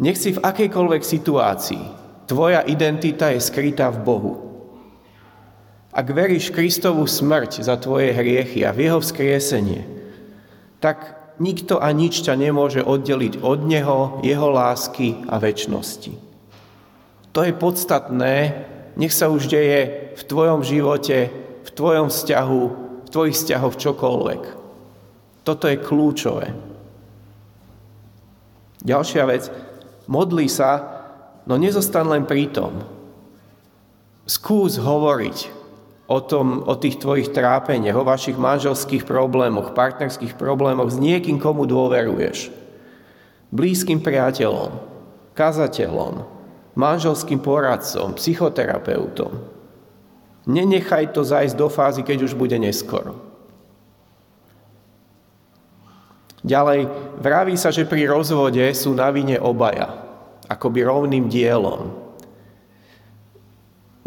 [0.00, 1.84] Nech si v akejkoľvek situácii,
[2.24, 4.34] tvoja identita je skrytá v Bohu.
[5.90, 9.82] Ak veríš Kristovú smrť za tvoje hriechy a v jeho vzkriesenie,
[10.78, 16.29] tak nikto a nič ťa nemôže oddeliť od Neho, Jeho lásky a väčšnosti.
[17.30, 18.66] To je podstatné,
[18.98, 21.30] nech sa už deje v tvojom živote,
[21.62, 22.62] v tvojom vzťahu,
[23.10, 24.42] tvojich vzťahov čokoľvek.
[25.46, 26.46] Toto je kľúčové.
[28.80, 29.46] Ďalšia vec,
[30.08, 31.02] modli sa,
[31.44, 32.82] no nezostan len pri tom.
[34.24, 35.38] Skús hovoriť
[36.10, 41.66] o, tom, o tých tvojich trápeniach, o vašich manželských problémoch, partnerských problémoch s niekým, komu
[41.68, 42.50] dôveruješ.
[43.54, 44.74] Blízkym priateľom,
[45.34, 46.39] kazateľom,
[46.74, 49.32] manželským poradcom, psychoterapeutom.
[50.50, 53.30] Nenechaj to zajsť do fázy, keď už bude neskoro.
[56.40, 56.88] Ďalej,
[57.20, 59.92] vraví sa, že pri rozvode sú na vine obaja,
[60.48, 61.92] akoby rovným dielom.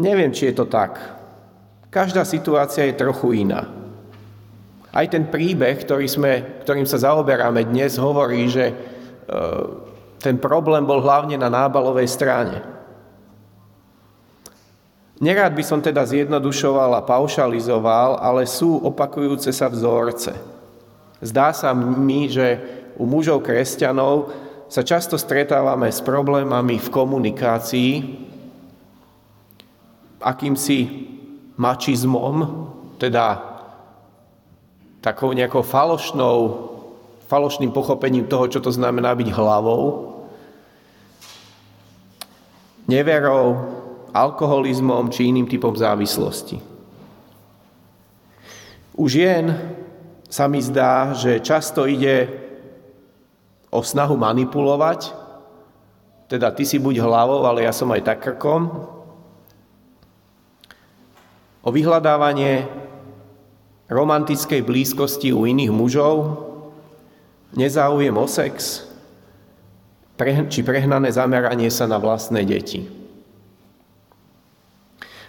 [0.02, 0.98] Neviem, či je to tak.
[1.94, 3.70] Každá situácia je trochu iná.
[4.90, 8.74] Aj ten príbeh, ktorý sme, ktorým sa zaoberáme dnes, hovorí, že e,
[10.24, 12.64] ten problém bol hlavne na nábalovej strane.
[15.20, 20.32] Nerád by som teda zjednodušoval a paušalizoval, ale sú opakujúce sa vzorce.
[21.20, 22.56] Zdá sa mi, že
[22.96, 24.32] u mužov kresťanov
[24.72, 27.92] sa často stretávame s problémami v komunikácii,
[30.24, 30.78] akýmsi
[31.60, 32.36] mačizmom,
[32.96, 33.44] teda
[35.04, 36.38] takou nejakou falošnou,
[37.28, 40.13] falošným pochopením toho, čo to znamená byť hlavou,
[42.88, 43.60] neverou,
[44.14, 46.62] alkoholizmom či iným typom závislosti.
[48.94, 49.50] U žien
[50.30, 52.30] sa mi zdá, že často ide
[53.74, 55.10] o snahu manipulovať,
[56.30, 58.70] teda ty si buď hlavou, ale ja som aj tak krkom,
[61.64, 62.70] o vyhľadávanie
[63.90, 66.38] romantickej blízkosti u iných mužov,
[67.58, 68.86] nezáujem o sex,
[70.20, 72.86] či prehnané zameranie sa na vlastné deti.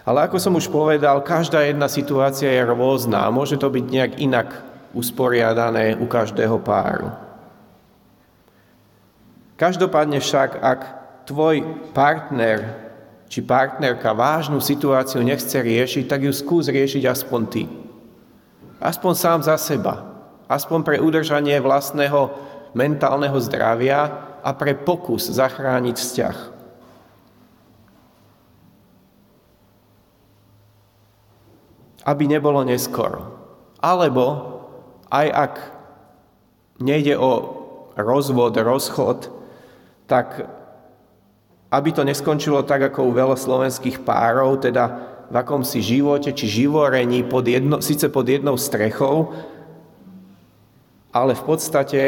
[0.06, 4.14] Ale ako som už povedal, každá jedna situácia je rôzna a môže to byť nejak
[4.22, 4.50] inak
[4.94, 7.10] usporiadané u každého páru.
[9.58, 10.80] Každopádne však, ak
[11.26, 11.66] tvoj
[11.98, 12.86] partner
[13.26, 17.64] či partnerka vážnu situáciu nechce riešiť, tak ju skús riešiť aspoň ty.
[18.78, 20.06] Aspoň sám za seba.
[20.46, 22.30] Aspoň pre udržanie vlastného
[22.78, 24.14] mentálneho zdravia
[24.46, 26.38] a pre pokus zachrániť vzťah.
[32.06, 33.34] aby nebolo neskoro.
[33.82, 34.62] Alebo
[35.10, 35.54] aj ak
[36.78, 37.32] nejde o
[37.98, 39.34] rozvod, rozchod,
[40.06, 40.46] tak
[41.74, 44.84] aby to neskončilo tak, ako u veľa slovenských párov, teda
[45.34, 49.34] v akomsi živote či živorení pod jedno, síce pod jednou strechou,
[51.10, 52.02] ale v podstate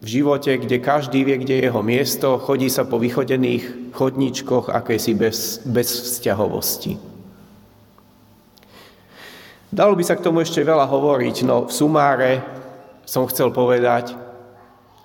[0.00, 5.16] v živote, kde každý vie, kde je jeho miesto, chodí sa po vychodených chodničkoch akési
[5.16, 7.00] bez, bez vzťahovosti.
[9.72, 12.32] Dalo by sa k tomu ešte veľa hovoriť, no v sumáre
[13.08, 14.14] som chcel povedať,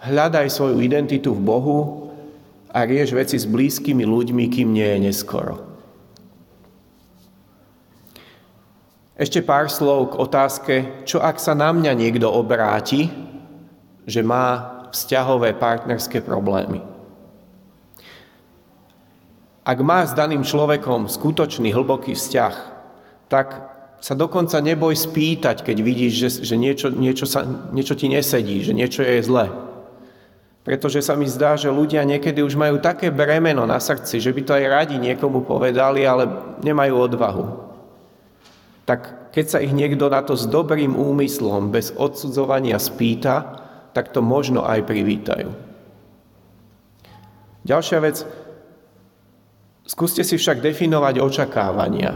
[0.04, 1.80] hľadaj svoju identitu v Bohu
[2.72, 5.56] a rieš veci s blízkymi ľuďmi, kým nie je neskoro.
[9.22, 10.76] Ešte pár slov k otázke,
[11.06, 13.06] čo ak sa na mňa niekto obráti,
[14.10, 16.84] že má vzťahové partnerské problémy.
[19.62, 22.56] Ak má s daným človekom skutočný hlboký vzťah,
[23.30, 23.72] tak
[24.02, 28.74] sa dokonca neboj spýtať, keď vidíš, že, že niečo, niečo, sa, niečo ti nesedí, že
[28.74, 29.54] niečo je zle.
[30.66, 34.42] Pretože sa mi zdá, že ľudia niekedy už majú také bremeno na srdci, že by
[34.42, 36.26] to aj radi niekomu povedali, ale
[36.66, 37.46] nemajú odvahu.
[38.90, 43.61] Tak keď sa ich niekto na to s dobrým úmyslom, bez odsudzovania spýta,
[43.92, 45.52] tak to možno aj privítajú.
[47.62, 48.26] Ďalšia vec,
[49.86, 52.12] skúste si však definovať očakávania.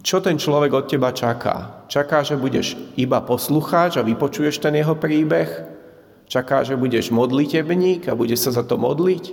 [0.00, 1.84] Čo ten človek od teba čaká?
[1.86, 5.48] Čaká, že budeš iba poslucháč a vypočuješ ten jeho príbeh?
[6.24, 9.24] Čaká, že budeš modlitebník a budeš sa za to modliť?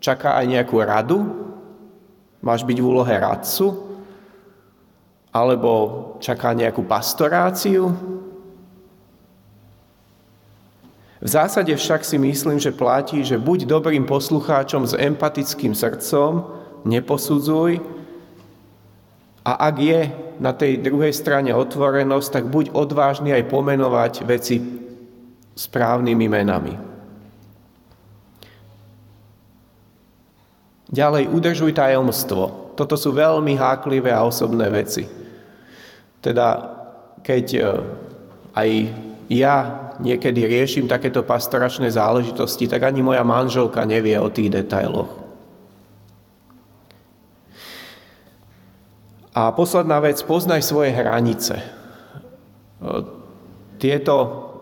[0.00, 1.18] Čaká aj nejakú radu?
[2.40, 3.66] Máš byť v úlohe radcu?
[5.28, 5.70] Alebo
[6.24, 8.17] čaká nejakú pastoráciu?
[11.18, 16.46] V zásade však si myslím, že platí, že buď dobrým poslucháčom s empatickým srdcom,
[16.86, 17.82] neposudzuj
[19.42, 20.00] a ak je
[20.38, 24.62] na tej druhej strane otvorenosť, tak buď odvážny aj pomenovať veci
[25.58, 26.74] správnymi menami.
[30.88, 32.72] Ďalej, udržuj tajomstvo.
[32.78, 35.04] Toto sú veľmi háklivé a osobné veci.
[36.22, 36.48] Teda,
[37.20, 37.60] keď e,
[38.54, 38.70] aj
[39.28, 39.56] ja
[39.98, 45.10] niekedy riešim takéto pastoračné záležitosti, tak ani moja manželka nevie o tých detailoch.
[49.38, 51.62] A posledná vec, poznaj svoje hranice.
[51.62, 51.66] E,
[53.78, 54.14] tieto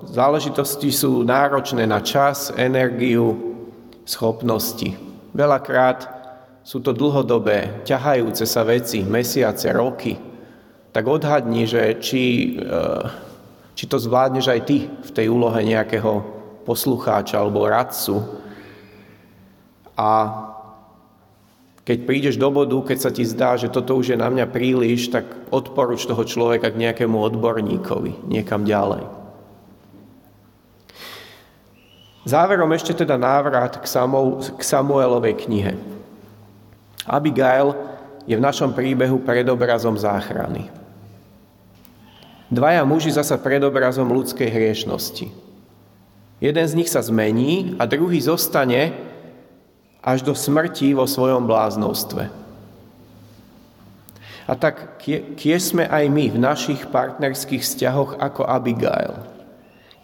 [0.04, 3.56] záležitosti sú náročné na čas, energiu,
[4.04, 4.92] schopnosti.
[5.32, 6.16] Veľakrát
[6.66, 10.18] sú to dlhodobé, ťahajúce sa veci, mesiace, roky.
[10.90, 13.25] Tak odhadni, že či, eh,
[13.76, 16.24] či to zvládneš aj ty v tej úlohe nejakého
[16.64, 18.24] poslucháča alebo radcu.
[19.94, 20.10] A
[21.86, 25.12] keď prídeš do bodu, keď sa ti zdá, že toto už je na mňa príliš,
[25.12, 29.06] tak odporuč toho človeka k nejakému odborníkovi, niekam ďalej.
[32.26, 33.86] Záverom ešte teda návrat k,
[34.58, 35.78] Samuelovej knihe.
[37.06, 37.70] Abigail
[38.26, 40.66] je v našom príbehu predobrazom záchrany.
[42.46, 45.26] Dvaja muži zasa predobrazom ľudskej hriešnosti.
[46.38, 48.94] Jeden z nich sa zmení a druhý zostane
[50.04, 52.30] až do smrti vo svojom bláznostve.
[54.46, 55.02] A tak
[55.34, 59.18] kie sme aj my v našich partnerských vzťahoch ako Abigail–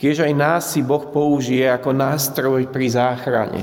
[0.02, 3.62] Kiež aj nás si Boh použije ako nástroj pri záchrane,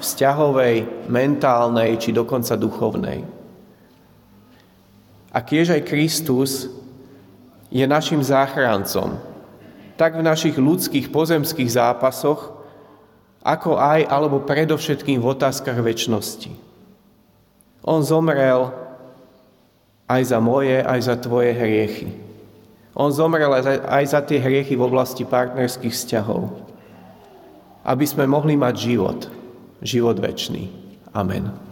[0.00, 3.20] vzťahovej, mentálnej či dokonca duchovnej.
[5.28, 6.72] A kiež aj Kristus
[7.74, 9.18] je našim záchrancom,
[9.98, 12.54] tak v našich ľudských pozemských zápasoch,
[13.42, 16.54] ako aj alebo predovšetkým v otázkach väčšnosti.
[17.82, 18.70] On zomrel
[20.06, 22.14] aj za moje, aj za tvoje hriechy.
[22.94, 23.50] On zomrel
[23.82, 26.54] aj za tie hriechy v oblasti partnerských vzťahov,
[27.82, 29.26] aby sme mohli mať život,
[29.82, 30.70] život väčší.
[31.10, 31.63] Amen.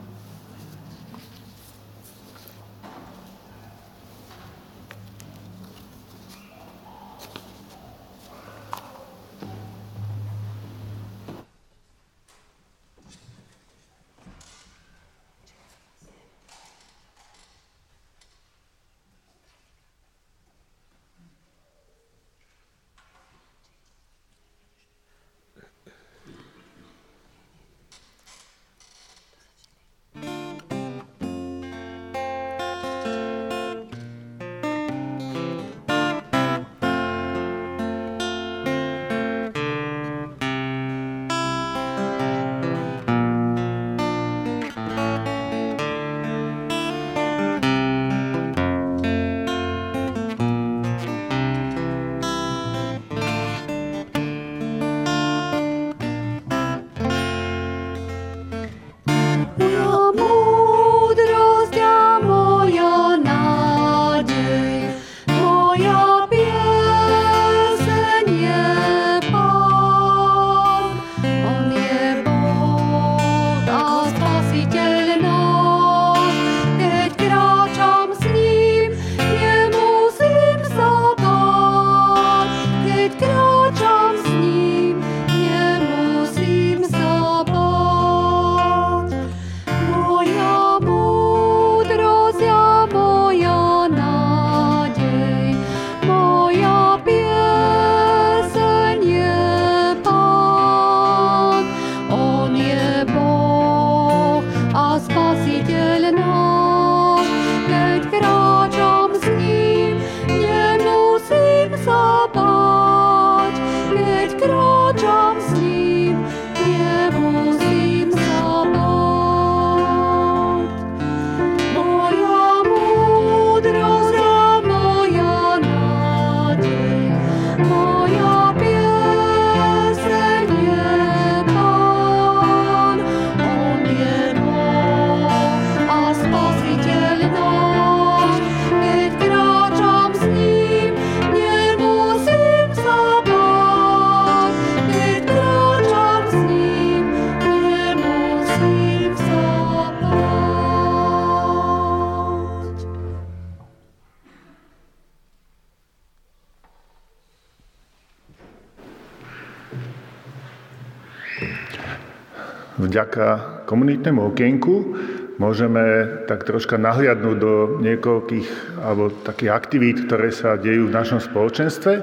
[163.03, 164.95] Vďaka komunitnému okienku
[165.43, 171.99] môžeme tak troška nahliadnúť do niekoľkých alebo takých aktivít, ktoré sa dejú v našom spoločenstve.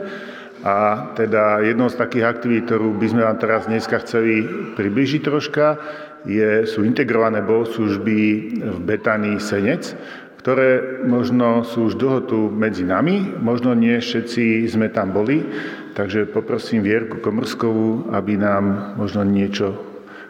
[0.68, 4.44] A teda jednou z takých aktivít, ktorú by sme vám teraz dneska chceli
[4.76, 5.80] približiť troška,
[6.28, 8.20] je, sú integrované bohoslužby
[8.60, 9.96] v Betánii Senec,
[10.44, 15.48] ktoré možno sú už dlho tu medzi nami, možno nie všetci sme tam boli,
[15.96, 19.89] takže poprosím Vierku Komrskovú, aby nám možno niečo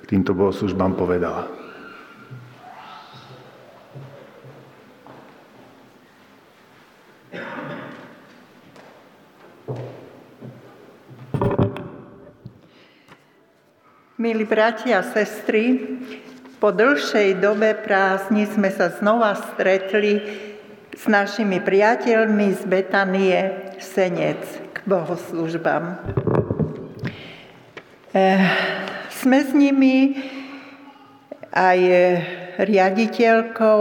[0.10, 1.46] týmto bohoslužbám povedala.
[14.20, 15.80] Milí bratia a sestry,
[16.60, 20.20] po dlhšej dobe prázdni sme sa znova stretli
[20.92, 23.38] s našimi priateľmi z Betanie
[23.80, 24.44] Senec
[24.76, 26.04] k bohoslužbám.
[28.12, 28.89] Eh,
[29.20, 30.16] sme s nimi
[31.52, 31.80] aj
[32.60, 33.80] riaditeľkou,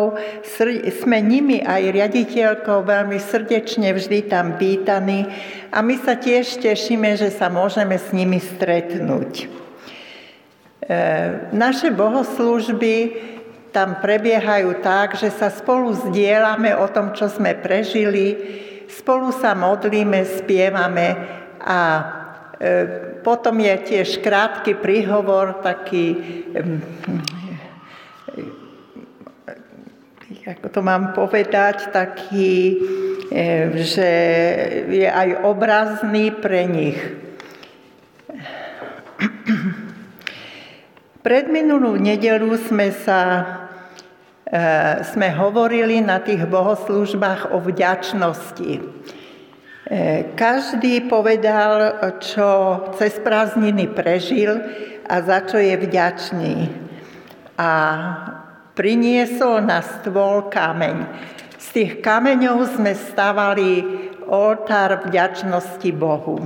[1.02, 5.26] sme nimi aj riaditeľkou veľmi srdečne vždy tam vítaní
[5.74, 9.32] a my sa tiež tešíme, že sa môžeme s nimi stretnúť.
[9.42, 9.46] E,
[11.52, 12.96] naše bohoslužby
[13.74, 18.38] tam prebiehajú tak, že sa spolu zdieľame o tom, čo sme prežili,
[18.88, 21.08] spolu sa modlíme, spievame
[21.60, 21.80] a
[22.56, 26.16] e, potom je tiež krátky príhovor, taký,
[30.48, 32.80] ako to mám povedať, taký,
[33.84, 34.10] že
[34.88, 36.96] je aj obrazný pre nich.
[41.20, 43.20] Predminulú nedelu sme sa
[44.48, 44.64] e,
[45.04, 48.80] sme hovorili na tých bohoslužbách o vďačnosti.
[50.36, 52.48] Každý povedal, čo
[53.00, 54.60] cez prázdniny prežil
[55.08, 56.56] a za čo je vďačný.
[57.56, 57.70] A
[58.76, 61.08] priniesol na stôl kameň.
[61.56, 63.70] Z tých kameňov sme stavali
[64.28, 66.36] oltár vďačnosti Bohu.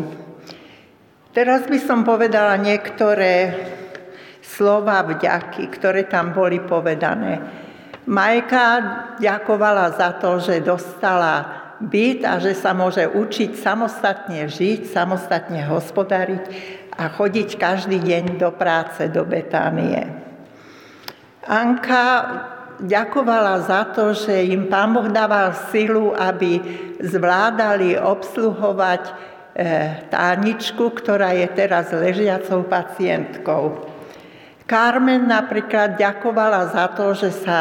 [1.34, 3.58] Teraz by som povedala niektoré
[4.38, 7.42] slova vďaky, ktoré tam boli povedané.
[8.06, 8.66] Majka
[9.18, 16.44] ďakovala za to, že dostala byt a že sa môže učiť samostatne žiť, samostatne hospodariť
[16.94, 20.06] a chodiť každý deň do práce, do Betánie.
[21.42, 22.06] Anka
[22.78, 26.62] ďakovala za to, že im Pán Boh dával silu, aby
[27.02, 29.12] zvládali obsluhovať e,
[30.06, 33.90] táničku, ktorá je teraz ležiacou pacientkou.
[34.70, 37.58] Carmen napríklad ďakovala za to, že sa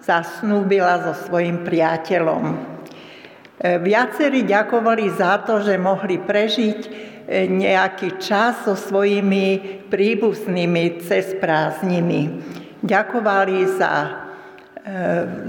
[0.00, 2.77] zasnúbila so svojim priateľom.
[3.58, 6.90] E, viacerí ďakovali za to, že mohli prežiť e,
[7.50, 12.38] nejaký čas so svojimi príbuznými cez prázdniny.
[12.86, 14.10] Ďakovali za e,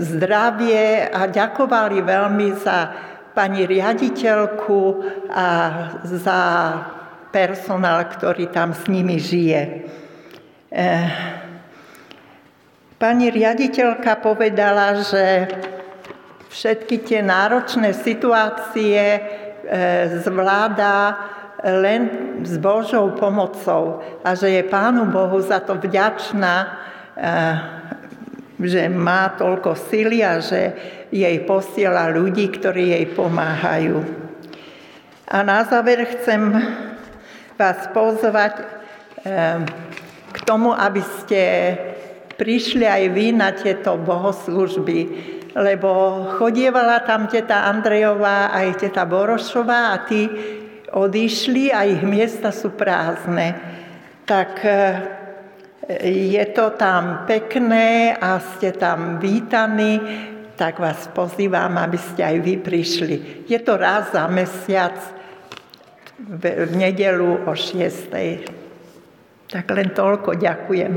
[0.01, 2.79] zdravie a ďakovali veľmi za
[3.37, 4.81] pani riaditeľku
[5.29, 5.47] a
[6.01, 6.41] za
[7.29, 9.61] personál, ktorý tam s nimi žije.
[12.97, 15.45] Pani riaditeľka povedala, že
[16.49, 19.21] všetky tie náročné situácie eh,
[20.25, 21.15] zvláda
[21.61, 22.01] len
[22.41, 26.55] s Božou pomocou a že je Pánu Bohu za to vďačná,
[27.15, 27.55] eh,
[28.59, 30.61] že má toľko sily a že
[31.13, 34.03] jej posiela ľudí, ktorí jej pomáhajú.
[35.29, 36.53] A na záver chcem
[37.55, 38.65] vás pozvať
[40.31, 41.41] k tomu, aby ste
[42.39, 44.99] prišli aj vy na tieto bohoslužby,
[45.55, 50.29] lebo chodievala tam teta Andrejová aj teta Borošová a tí
[50.93, 53.57] odišli a ich miesta sú prázdne.
[54.25, 54.73] Tak e,
[56.05, 59.97] je to tam pekné a ste tam vítaní,
[60.53, 63.15] tak vás pozývam, aby ste aj vy prišli.
[63.49, 64.93] Je to raz za mesiac
[66.19, 66.43] v
[66.75, 68.11] nedelu o 6.
[69.49, 70.93] Tak len toľko ďakujem.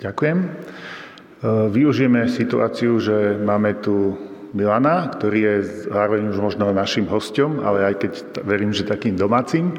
[0.00, 0.38] Ďakujem.
[0.40, 0.46] E,
[1.68, 4.16] využijeme situáciu, že máme tu
[4.50, 5.56] Milana, ktorý je
[5.92, 9.76] zároveň už možno našim hostom, ale aj keď verím, že takým domácim.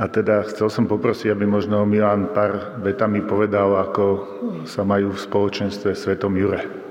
[0.00, 4.04] A teda chcel som poprosiť, aby možno Milan pár vetami povedal, ako
[4.64, 6.86] sa majú v spoločenstve Svetom Jure.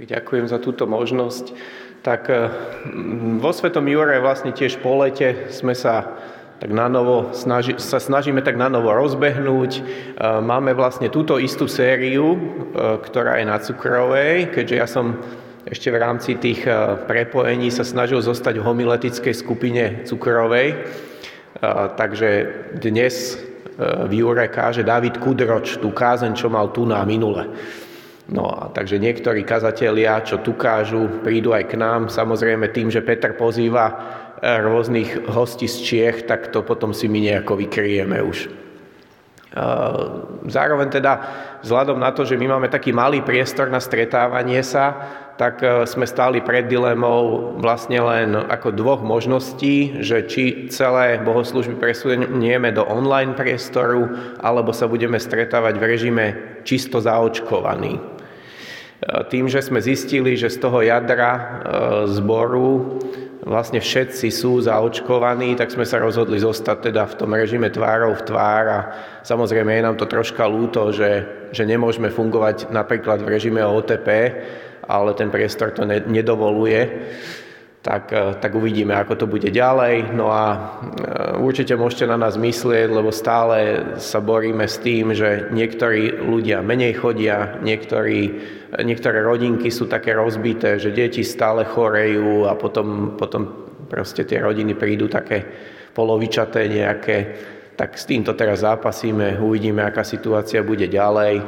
[0.00, 1.54] Ďakujem za túto možnosť.
[2.00, 2.48] Tak eh,
[3.36, 6.16] vo Svetom Jure vlastne tiež po lete sme sa
[6.60, 9.80] tak na novo snaži, sa snažíme tak na novo rozbehnúť.
[9.80, 9.82] E,
[10.44, 12.40] máme vlastne túto istú sériu, e,
[13.00, 15.16] ktorá je na cukrovej, keďže ja som
[15.64, 16.64] ešte v rámci tých
[17.04, 20.72] prepojení sa snažil zostať v homiletickej skupine cukrovej.
[22.00, 22.28] Takže
[22.80, 23.36] dnes
[23.76, 27.52] v Jure káže David Kudroč tú kázeň, čo mal tu na minule.
[28.30, 32.06] No a takže niektorí kazatelia, čo tu kážu, prídu aj k nám.
[32.06, 33.98] Samozrejme tým, že Peter pozýva
[34.40, 38.48] rôznych hostí z Čiech, tak to potom si my nejako vykryjeme už.
[40.46, 41.12] Zároveň teda,
[41.66, 44.94] vzhľadom na to, že my máme taký malý priestor na stretávanie sa,
[45.34, 51.80] tak e, sme stáli pred dilemou vlastne len ako dvoch možností, že či celé bohoslužby
[51.82, 54.06] presunieme do online priestoru,
[54.38, 56.26] alebo sa budeme stretávať v režime
[56.62, 58.19] čisto zaočkovaný.
[59.00, 61.42] Tým, že sme zistili, že z toho jadra e,
[62.12, 63.00] zboru
[63.40, 68.26] vlastne všetci sú zaočkovaní, tak sme sa rozhodli zostať teda v tom režime tvárov v
[68.28, 68.80] tvár a
[69.24, 74.08] samozrejme je nám to troška lúto, že, že nemôžeme fungovať napríklad v režime OTP,
[74.84, 76.80] ale ten priestor to nedovoluje
[77.80, 80.12] tak, eh, tak uvidíme, ako to bude ďalej.
[80.12, 85.48] No a eh, určite môžete na nás myslieť, lebo stále sa boríme s tým, že
[85.48, 88.20] niektorí ľudia menej chodia, niektorí,
[88.76, 94.44] eh, niektoré rodinky sú také rozbité, že deti stále chorejú a potom, potom proste tie
[94.44, 95.42] rodiny prídu také
[95.96, 97.16] polovičaté nejaké.
[97.80, 101.40] Tak s týmto teraz zápasíme, uvidíme, aká situácia bude ďalej.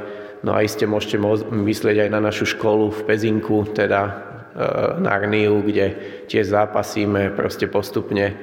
[0.42, 1.20] No a iste môžete
[1.52, 4.31] myslieť aj na našu školu v Pezinku, teda
[5.00, 5.96] Narniu, kde
[6.28, 8.36] tiež zápasíme, proste postupne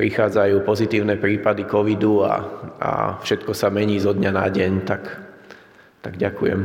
[0.00, 2.34] prichádzajú pozitívne prípady covidu a,
[2.80, 2.90] a
[3.20, 5.02] všetko sa mení zo dňa na deň, tak,
[6.00, 6.64] tak ďakujem.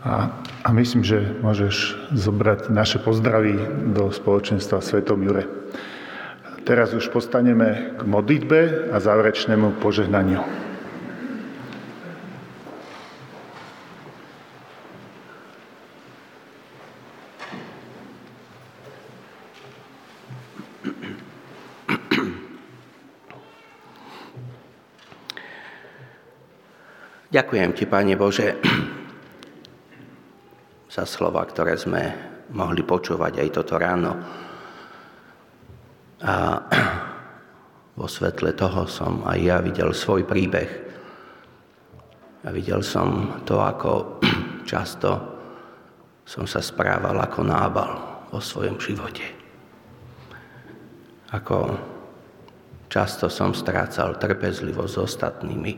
[0.00, 0.32] A,
[0.64, 3.56] a myslím, že môžeš zobrať naše pozdravy
[3.92, 5.44] do spoločenstva Svetom Jure.
[6.64, 10.69] Teraz už postaneme k modlitbe a záverečnému požehnaniu.
[27.40, 28.60] Ďakujem Ti, Pane Bože,
[30.92, 32.12] za slova, ktoré sme
[32.52, 34.12] mohli počúvať aj toto ráno.
[36.20, 36.60] A
[37.96, 40.68] vo svetle toho som aj ja videl svoj príbeh.
[42.44, 44.20] A videl som to, ako
[44.68, 45.08] často
[46.28, 47.90] som sa správal ako nábal
[48.28, 49.24] vo svojom živote.
[51.32, 51.72] Ako
[52.92, 55.72] často som strácal trpezlivosť s ostatnými,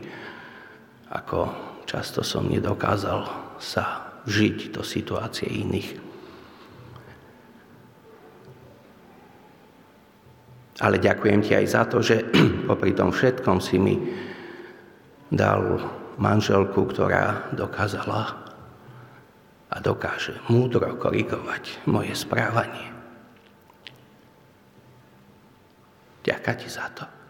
[1.13, 1.39] ako
[1.85, 3.21] často som nedokázal
[3.61, 5.89] sa vžiť do situácie iných.
[10.81, 12.25] Ale ďakujem ti aj za to, že
[12.69, 13.95] popri tom všetkom si mi
[15.29, 15.77] dal
[16.17, 18.41] manželku, ktorá dokázala
[19.69, 22.89] a dokáže múdro korigovať moje správanie.
[26.23, 27.22] Ďakujem ti za to.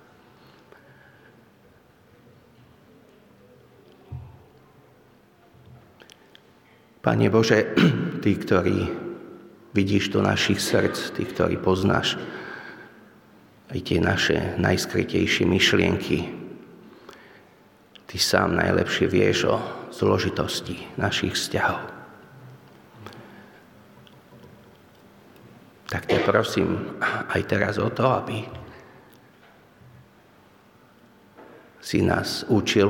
[7.03, 7.75] Pane Bože,
[8.23, 8.87] Ty, ktorý
[9.75, 12.15] vidíš do našich srdc, Ty, ktorý poznáš
[13.67, 16.31] aj tie naše najskrytejšie myšlienky,
[18.07, 19.59] Ty sám najlepšie vieš o
[19.91, 21.91] zložitosti našich vzťahov.
[25.91, 28.47] Tak ťa prosím aj teraz o to, aby
[31.83, 32.89] si nás učil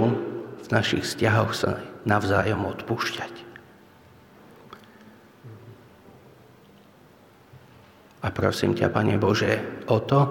[0.61, 3.42] v našich vzťahoch sa navzájom odpúšťať.
[8.23, 10.21] A prosím ťa, Pane Bože, o to,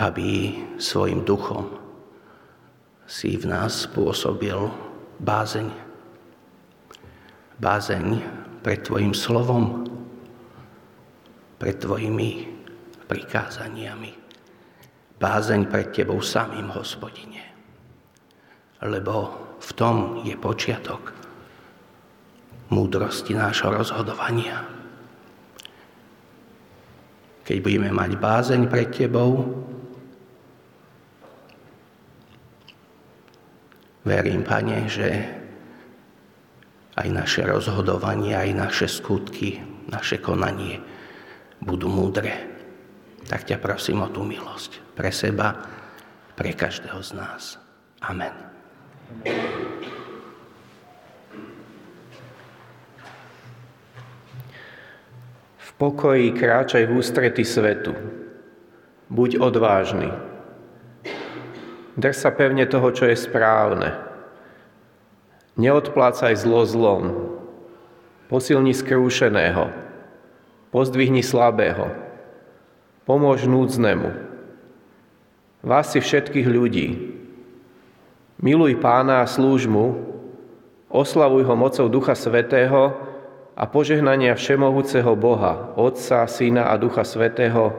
[0.00, 1.68] aby svojim duchom
[3.04, 4.56] si v nás pôsobil
[5.20, 5.68] bázeň.
[7.60, 8.06] Bázeň
[8.64, 9.84] pred Tvojim slovom,
[11.60, 12.48] pred Tvojimi
[13.04, 14.12] prikázaniami.
[15.16, 17.40] Bázeň pred Tebou samým, hospodine.
[18.84, 21.12] Lebo v tom je počiatok
[22.68, 24.75] múdrosti nášho rozhodovania
[27.46, 29.46] keď budeme mať bázeň pred Tebou,
[34.02, 35.08] verím, Pane, že
[36.98, 40.82] aj naše rozhodovanie, aj naše skutky, naše konanie
[41.62, 42.34] budú múdre.
[43.30, 45.54] Tak ťa prosím o tú milosť pre seba,
[46.34, 47.42] pre každého z nás.
[48.02, 48.34] Amen.
[55.76, 57.92] Pokoji kráčaj v ústrety svetu.
[59.12, 60.08] Buď odvážny.
[61.96, 63.96] Drž sa pevne toho, čo je správne.
[65.56, 67.04] Neodplácaj zlo zlom.
[68.28, 69.72] Posilni skrúšeného.
[70.74, 71.88] Pozdvihni slabého.
[73.08, 74.12] Pomôž núdznemu.
[75.64, 76.88] Vás si všetkých ľudí.
[78.36, 79.96] Miluj pána a slúž mu,
[80.92, 82.92] oslavuj ho mocou Ducha Svetého
[83.56, 87.72] a požehnania Všemohúceho Boha, Otca, Syna a Ducha Svetého,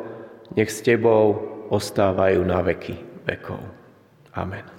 [0.58, 1.38] nech s Tebou
[1.70, 3.62] ostávajú na veky vekov.
[4.34, 4.77] Amen.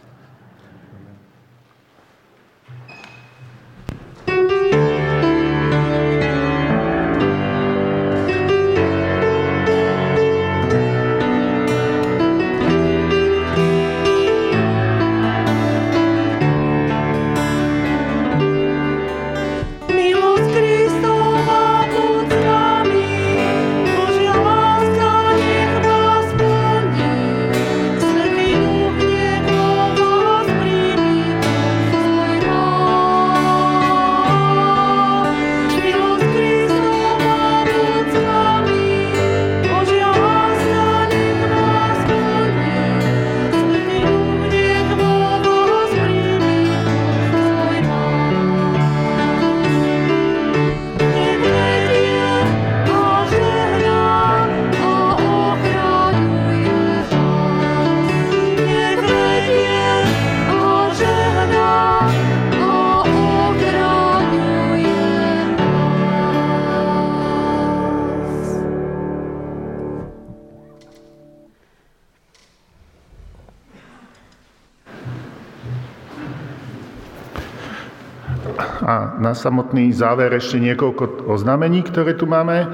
[79.38, 82.66] Samotný záver ešte niekoľko oznámení, ktoré tu máme.
[82.66, 82.68] E,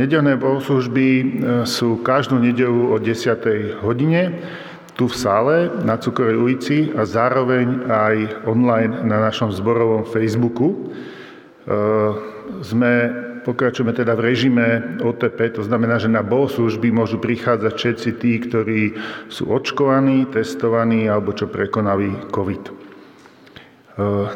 [0.00, 1.24] nedelné bohoslužby e,
[1.68, 3.84] sú každú nedelu o 10.
[3.84, 4.40] hodine
[4.96, 10.72] tu v sále na Cukrovej ulici a zároveň aj online na našom zborovom Facebooku.
[10.72, 10.76] E,
[12.60, 12.92] sme,
[13.42, 14.66] pokračujeme teda v režime
[15.00, 18.80] OTP, to znamená, že na bohoslužby môžu prichádzať všetci tí, ktorí
[19.32, 22.81] sú očkovaní, testovaní alebo čo prekonali COVID.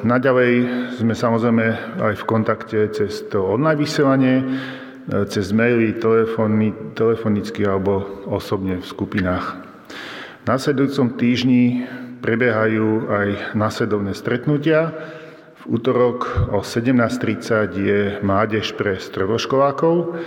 [0.04, 0.52] Naďalej
[1.00, 1.64] sme samozrejme
[1.96, 4.36] aj v kontakte cez to online vysielanie,
[5.32, 9.56] cez maily, telefóny, telefonicky alebo osobne v skupinách.
[10.42, 11.88] V následujúcom týždni
[12.20, 14.92] prebiehajú aj následovné stretnutia.
[15.64, 20.20] V útorok o 17.30 je mládež pre stredoškolákov.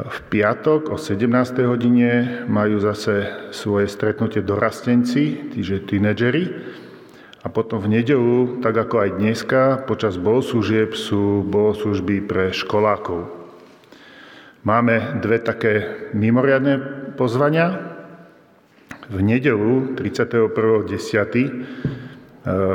[0.00, 1.26] V piatok o 17.
[1.64, 6.44] hodine majú zase svoje stretnutie dorastenci, tíže tínedžeri.
[7.40, 13.32] A potom v nedelu, tak ako aj dneska, počas bohoslužieb sú bohoslužby pre školákov.
[14.60, 16.76] Máme dve také mimoriadne
[17.16, 17.96] pozvania.
[19.08, 20.52] V nedelu 31.10.
[21.40, 21.48] E,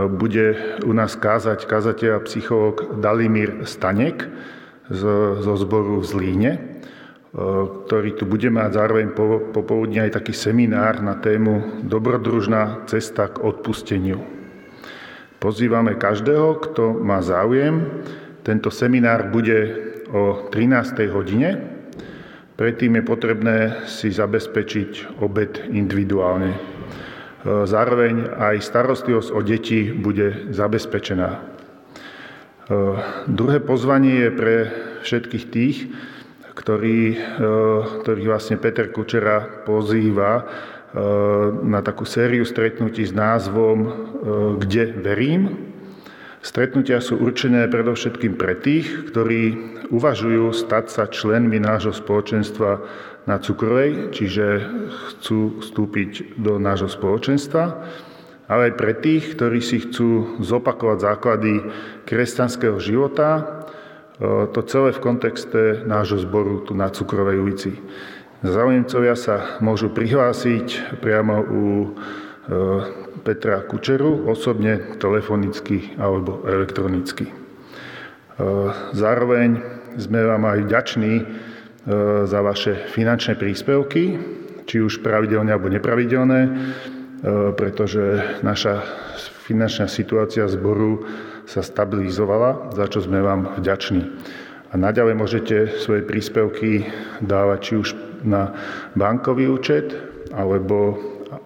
[0.09, 0.45] bude
[0.81, 4.25] u nás kázať kazateľ a psychológ Dalimír Stanek
[4.89, 6.59] zo zboru v Zlíne, e,
[7.85, 9.13] ktorý tu bude mať zároveň
[9.53, 14.44] popoludne aj taký seminár na tému Dobrodružná cesta k odpusteniu.
[15.45, 18.01] Pozývame každého, kto má záujem.
[18.41, 19.77] Tento seminár bude
[20.09, 21.05] o 13.
[21.13, 21.61] hodine.
[22.57, 26.49] Predtým je potrebné si zabezpečiť obed individuálne.
[26.49, 26.59] E,
[27.69, 31.29] zároveň aj starostlivosť o deti bude zabezpečená.
[31.29, 31.39] E,
[33.29, 34.55] druhé pozvanie je pre
[35.05, 35.87] všetkých tých, e,
[38.01, 40.41] ktorých vlastne Peter Kučera pozýva
[41.65, 43.91] na takú sériu stretnutí s názvom eh,
[44.63, 45.41] Kde verím.
[46.39, 49.43] Stretnutia sú určené predovšetkým pre tých, ktorí
[49.89, 52.85] uvažujú stať sa členmi nášho spoločenstva
[53.25, 54.61] na Cukrovej, čiže
[55.09, 57.63] chcú vstúpiť do nášho spoločenstva,
[58.45, 61.53] ale aj pre tých, ktorí si chcú zopakovať základy
[62.07, 67.73] kresťanského života, eh, to celé v kontexte nášho zboru tu na Cukrovej ulici.
[68.43, 71.87] Záujemcovia sa môžu prihlásiť priamo u e,
[73.23, 77.31] Petra Kučeru, osobne, telefonicky alebo elektronicky.
[77.31, 77.33] E,
[78.91, 79.63] zároveň
[79.95, 81.23] sme vám aj vďační e,
[82.27, 84.19] za vaše finančné príspevky,
[84.67, 86.41] či už pravidelné alebo nepravidelné,
[87.53, 88.01] pretože
[88.41, 88.81] naša
[89.45, 91.05] finančná situácia zboru
[91.45, 94.01] sa stabilizovala, za čo sme vám vďační.
[94.73, 96.89] A naďalej môžete svoje príspevky
[97.21, 97.89] dávať či už
[98.25, 98.57] na
[98.97, 99.93] bankový účet,
[100.33, 100.97] alebo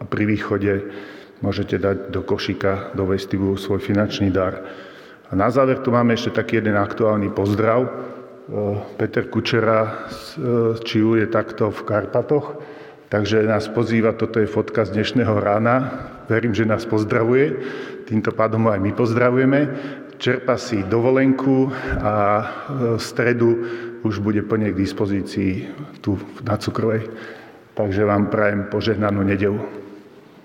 [0.08, 0.74] pri východe
[1.44, 4.64] môžete dať do košíka, do vestibulu svoj finančný dar.
[5.30, 7.86] A na záver tu máme ešte taký jeden aktuálny pozdrav.
[8.98, 10.10] Peter Kučera
[10.82, 12.58] čiluje takto v Karpatoch,
[13.14, 15.76] takže nás pozýva, toto je fotka z dnešného rána,
[16.26, 17.62] verím, že nás pozdravuje,
[18.10, 19.60] týmto pádom aj my pozdravujeme.
[20.20, 21.72] Čerpa si dovolenku
[22.04, 23.50] a v stredu
[24.04, 25.68] už bude plne k dispozícii
[26.02, 27.08] tu na Cukrovej.
[27.74, 29.60] Takže vám prajem požehnanú nedelu.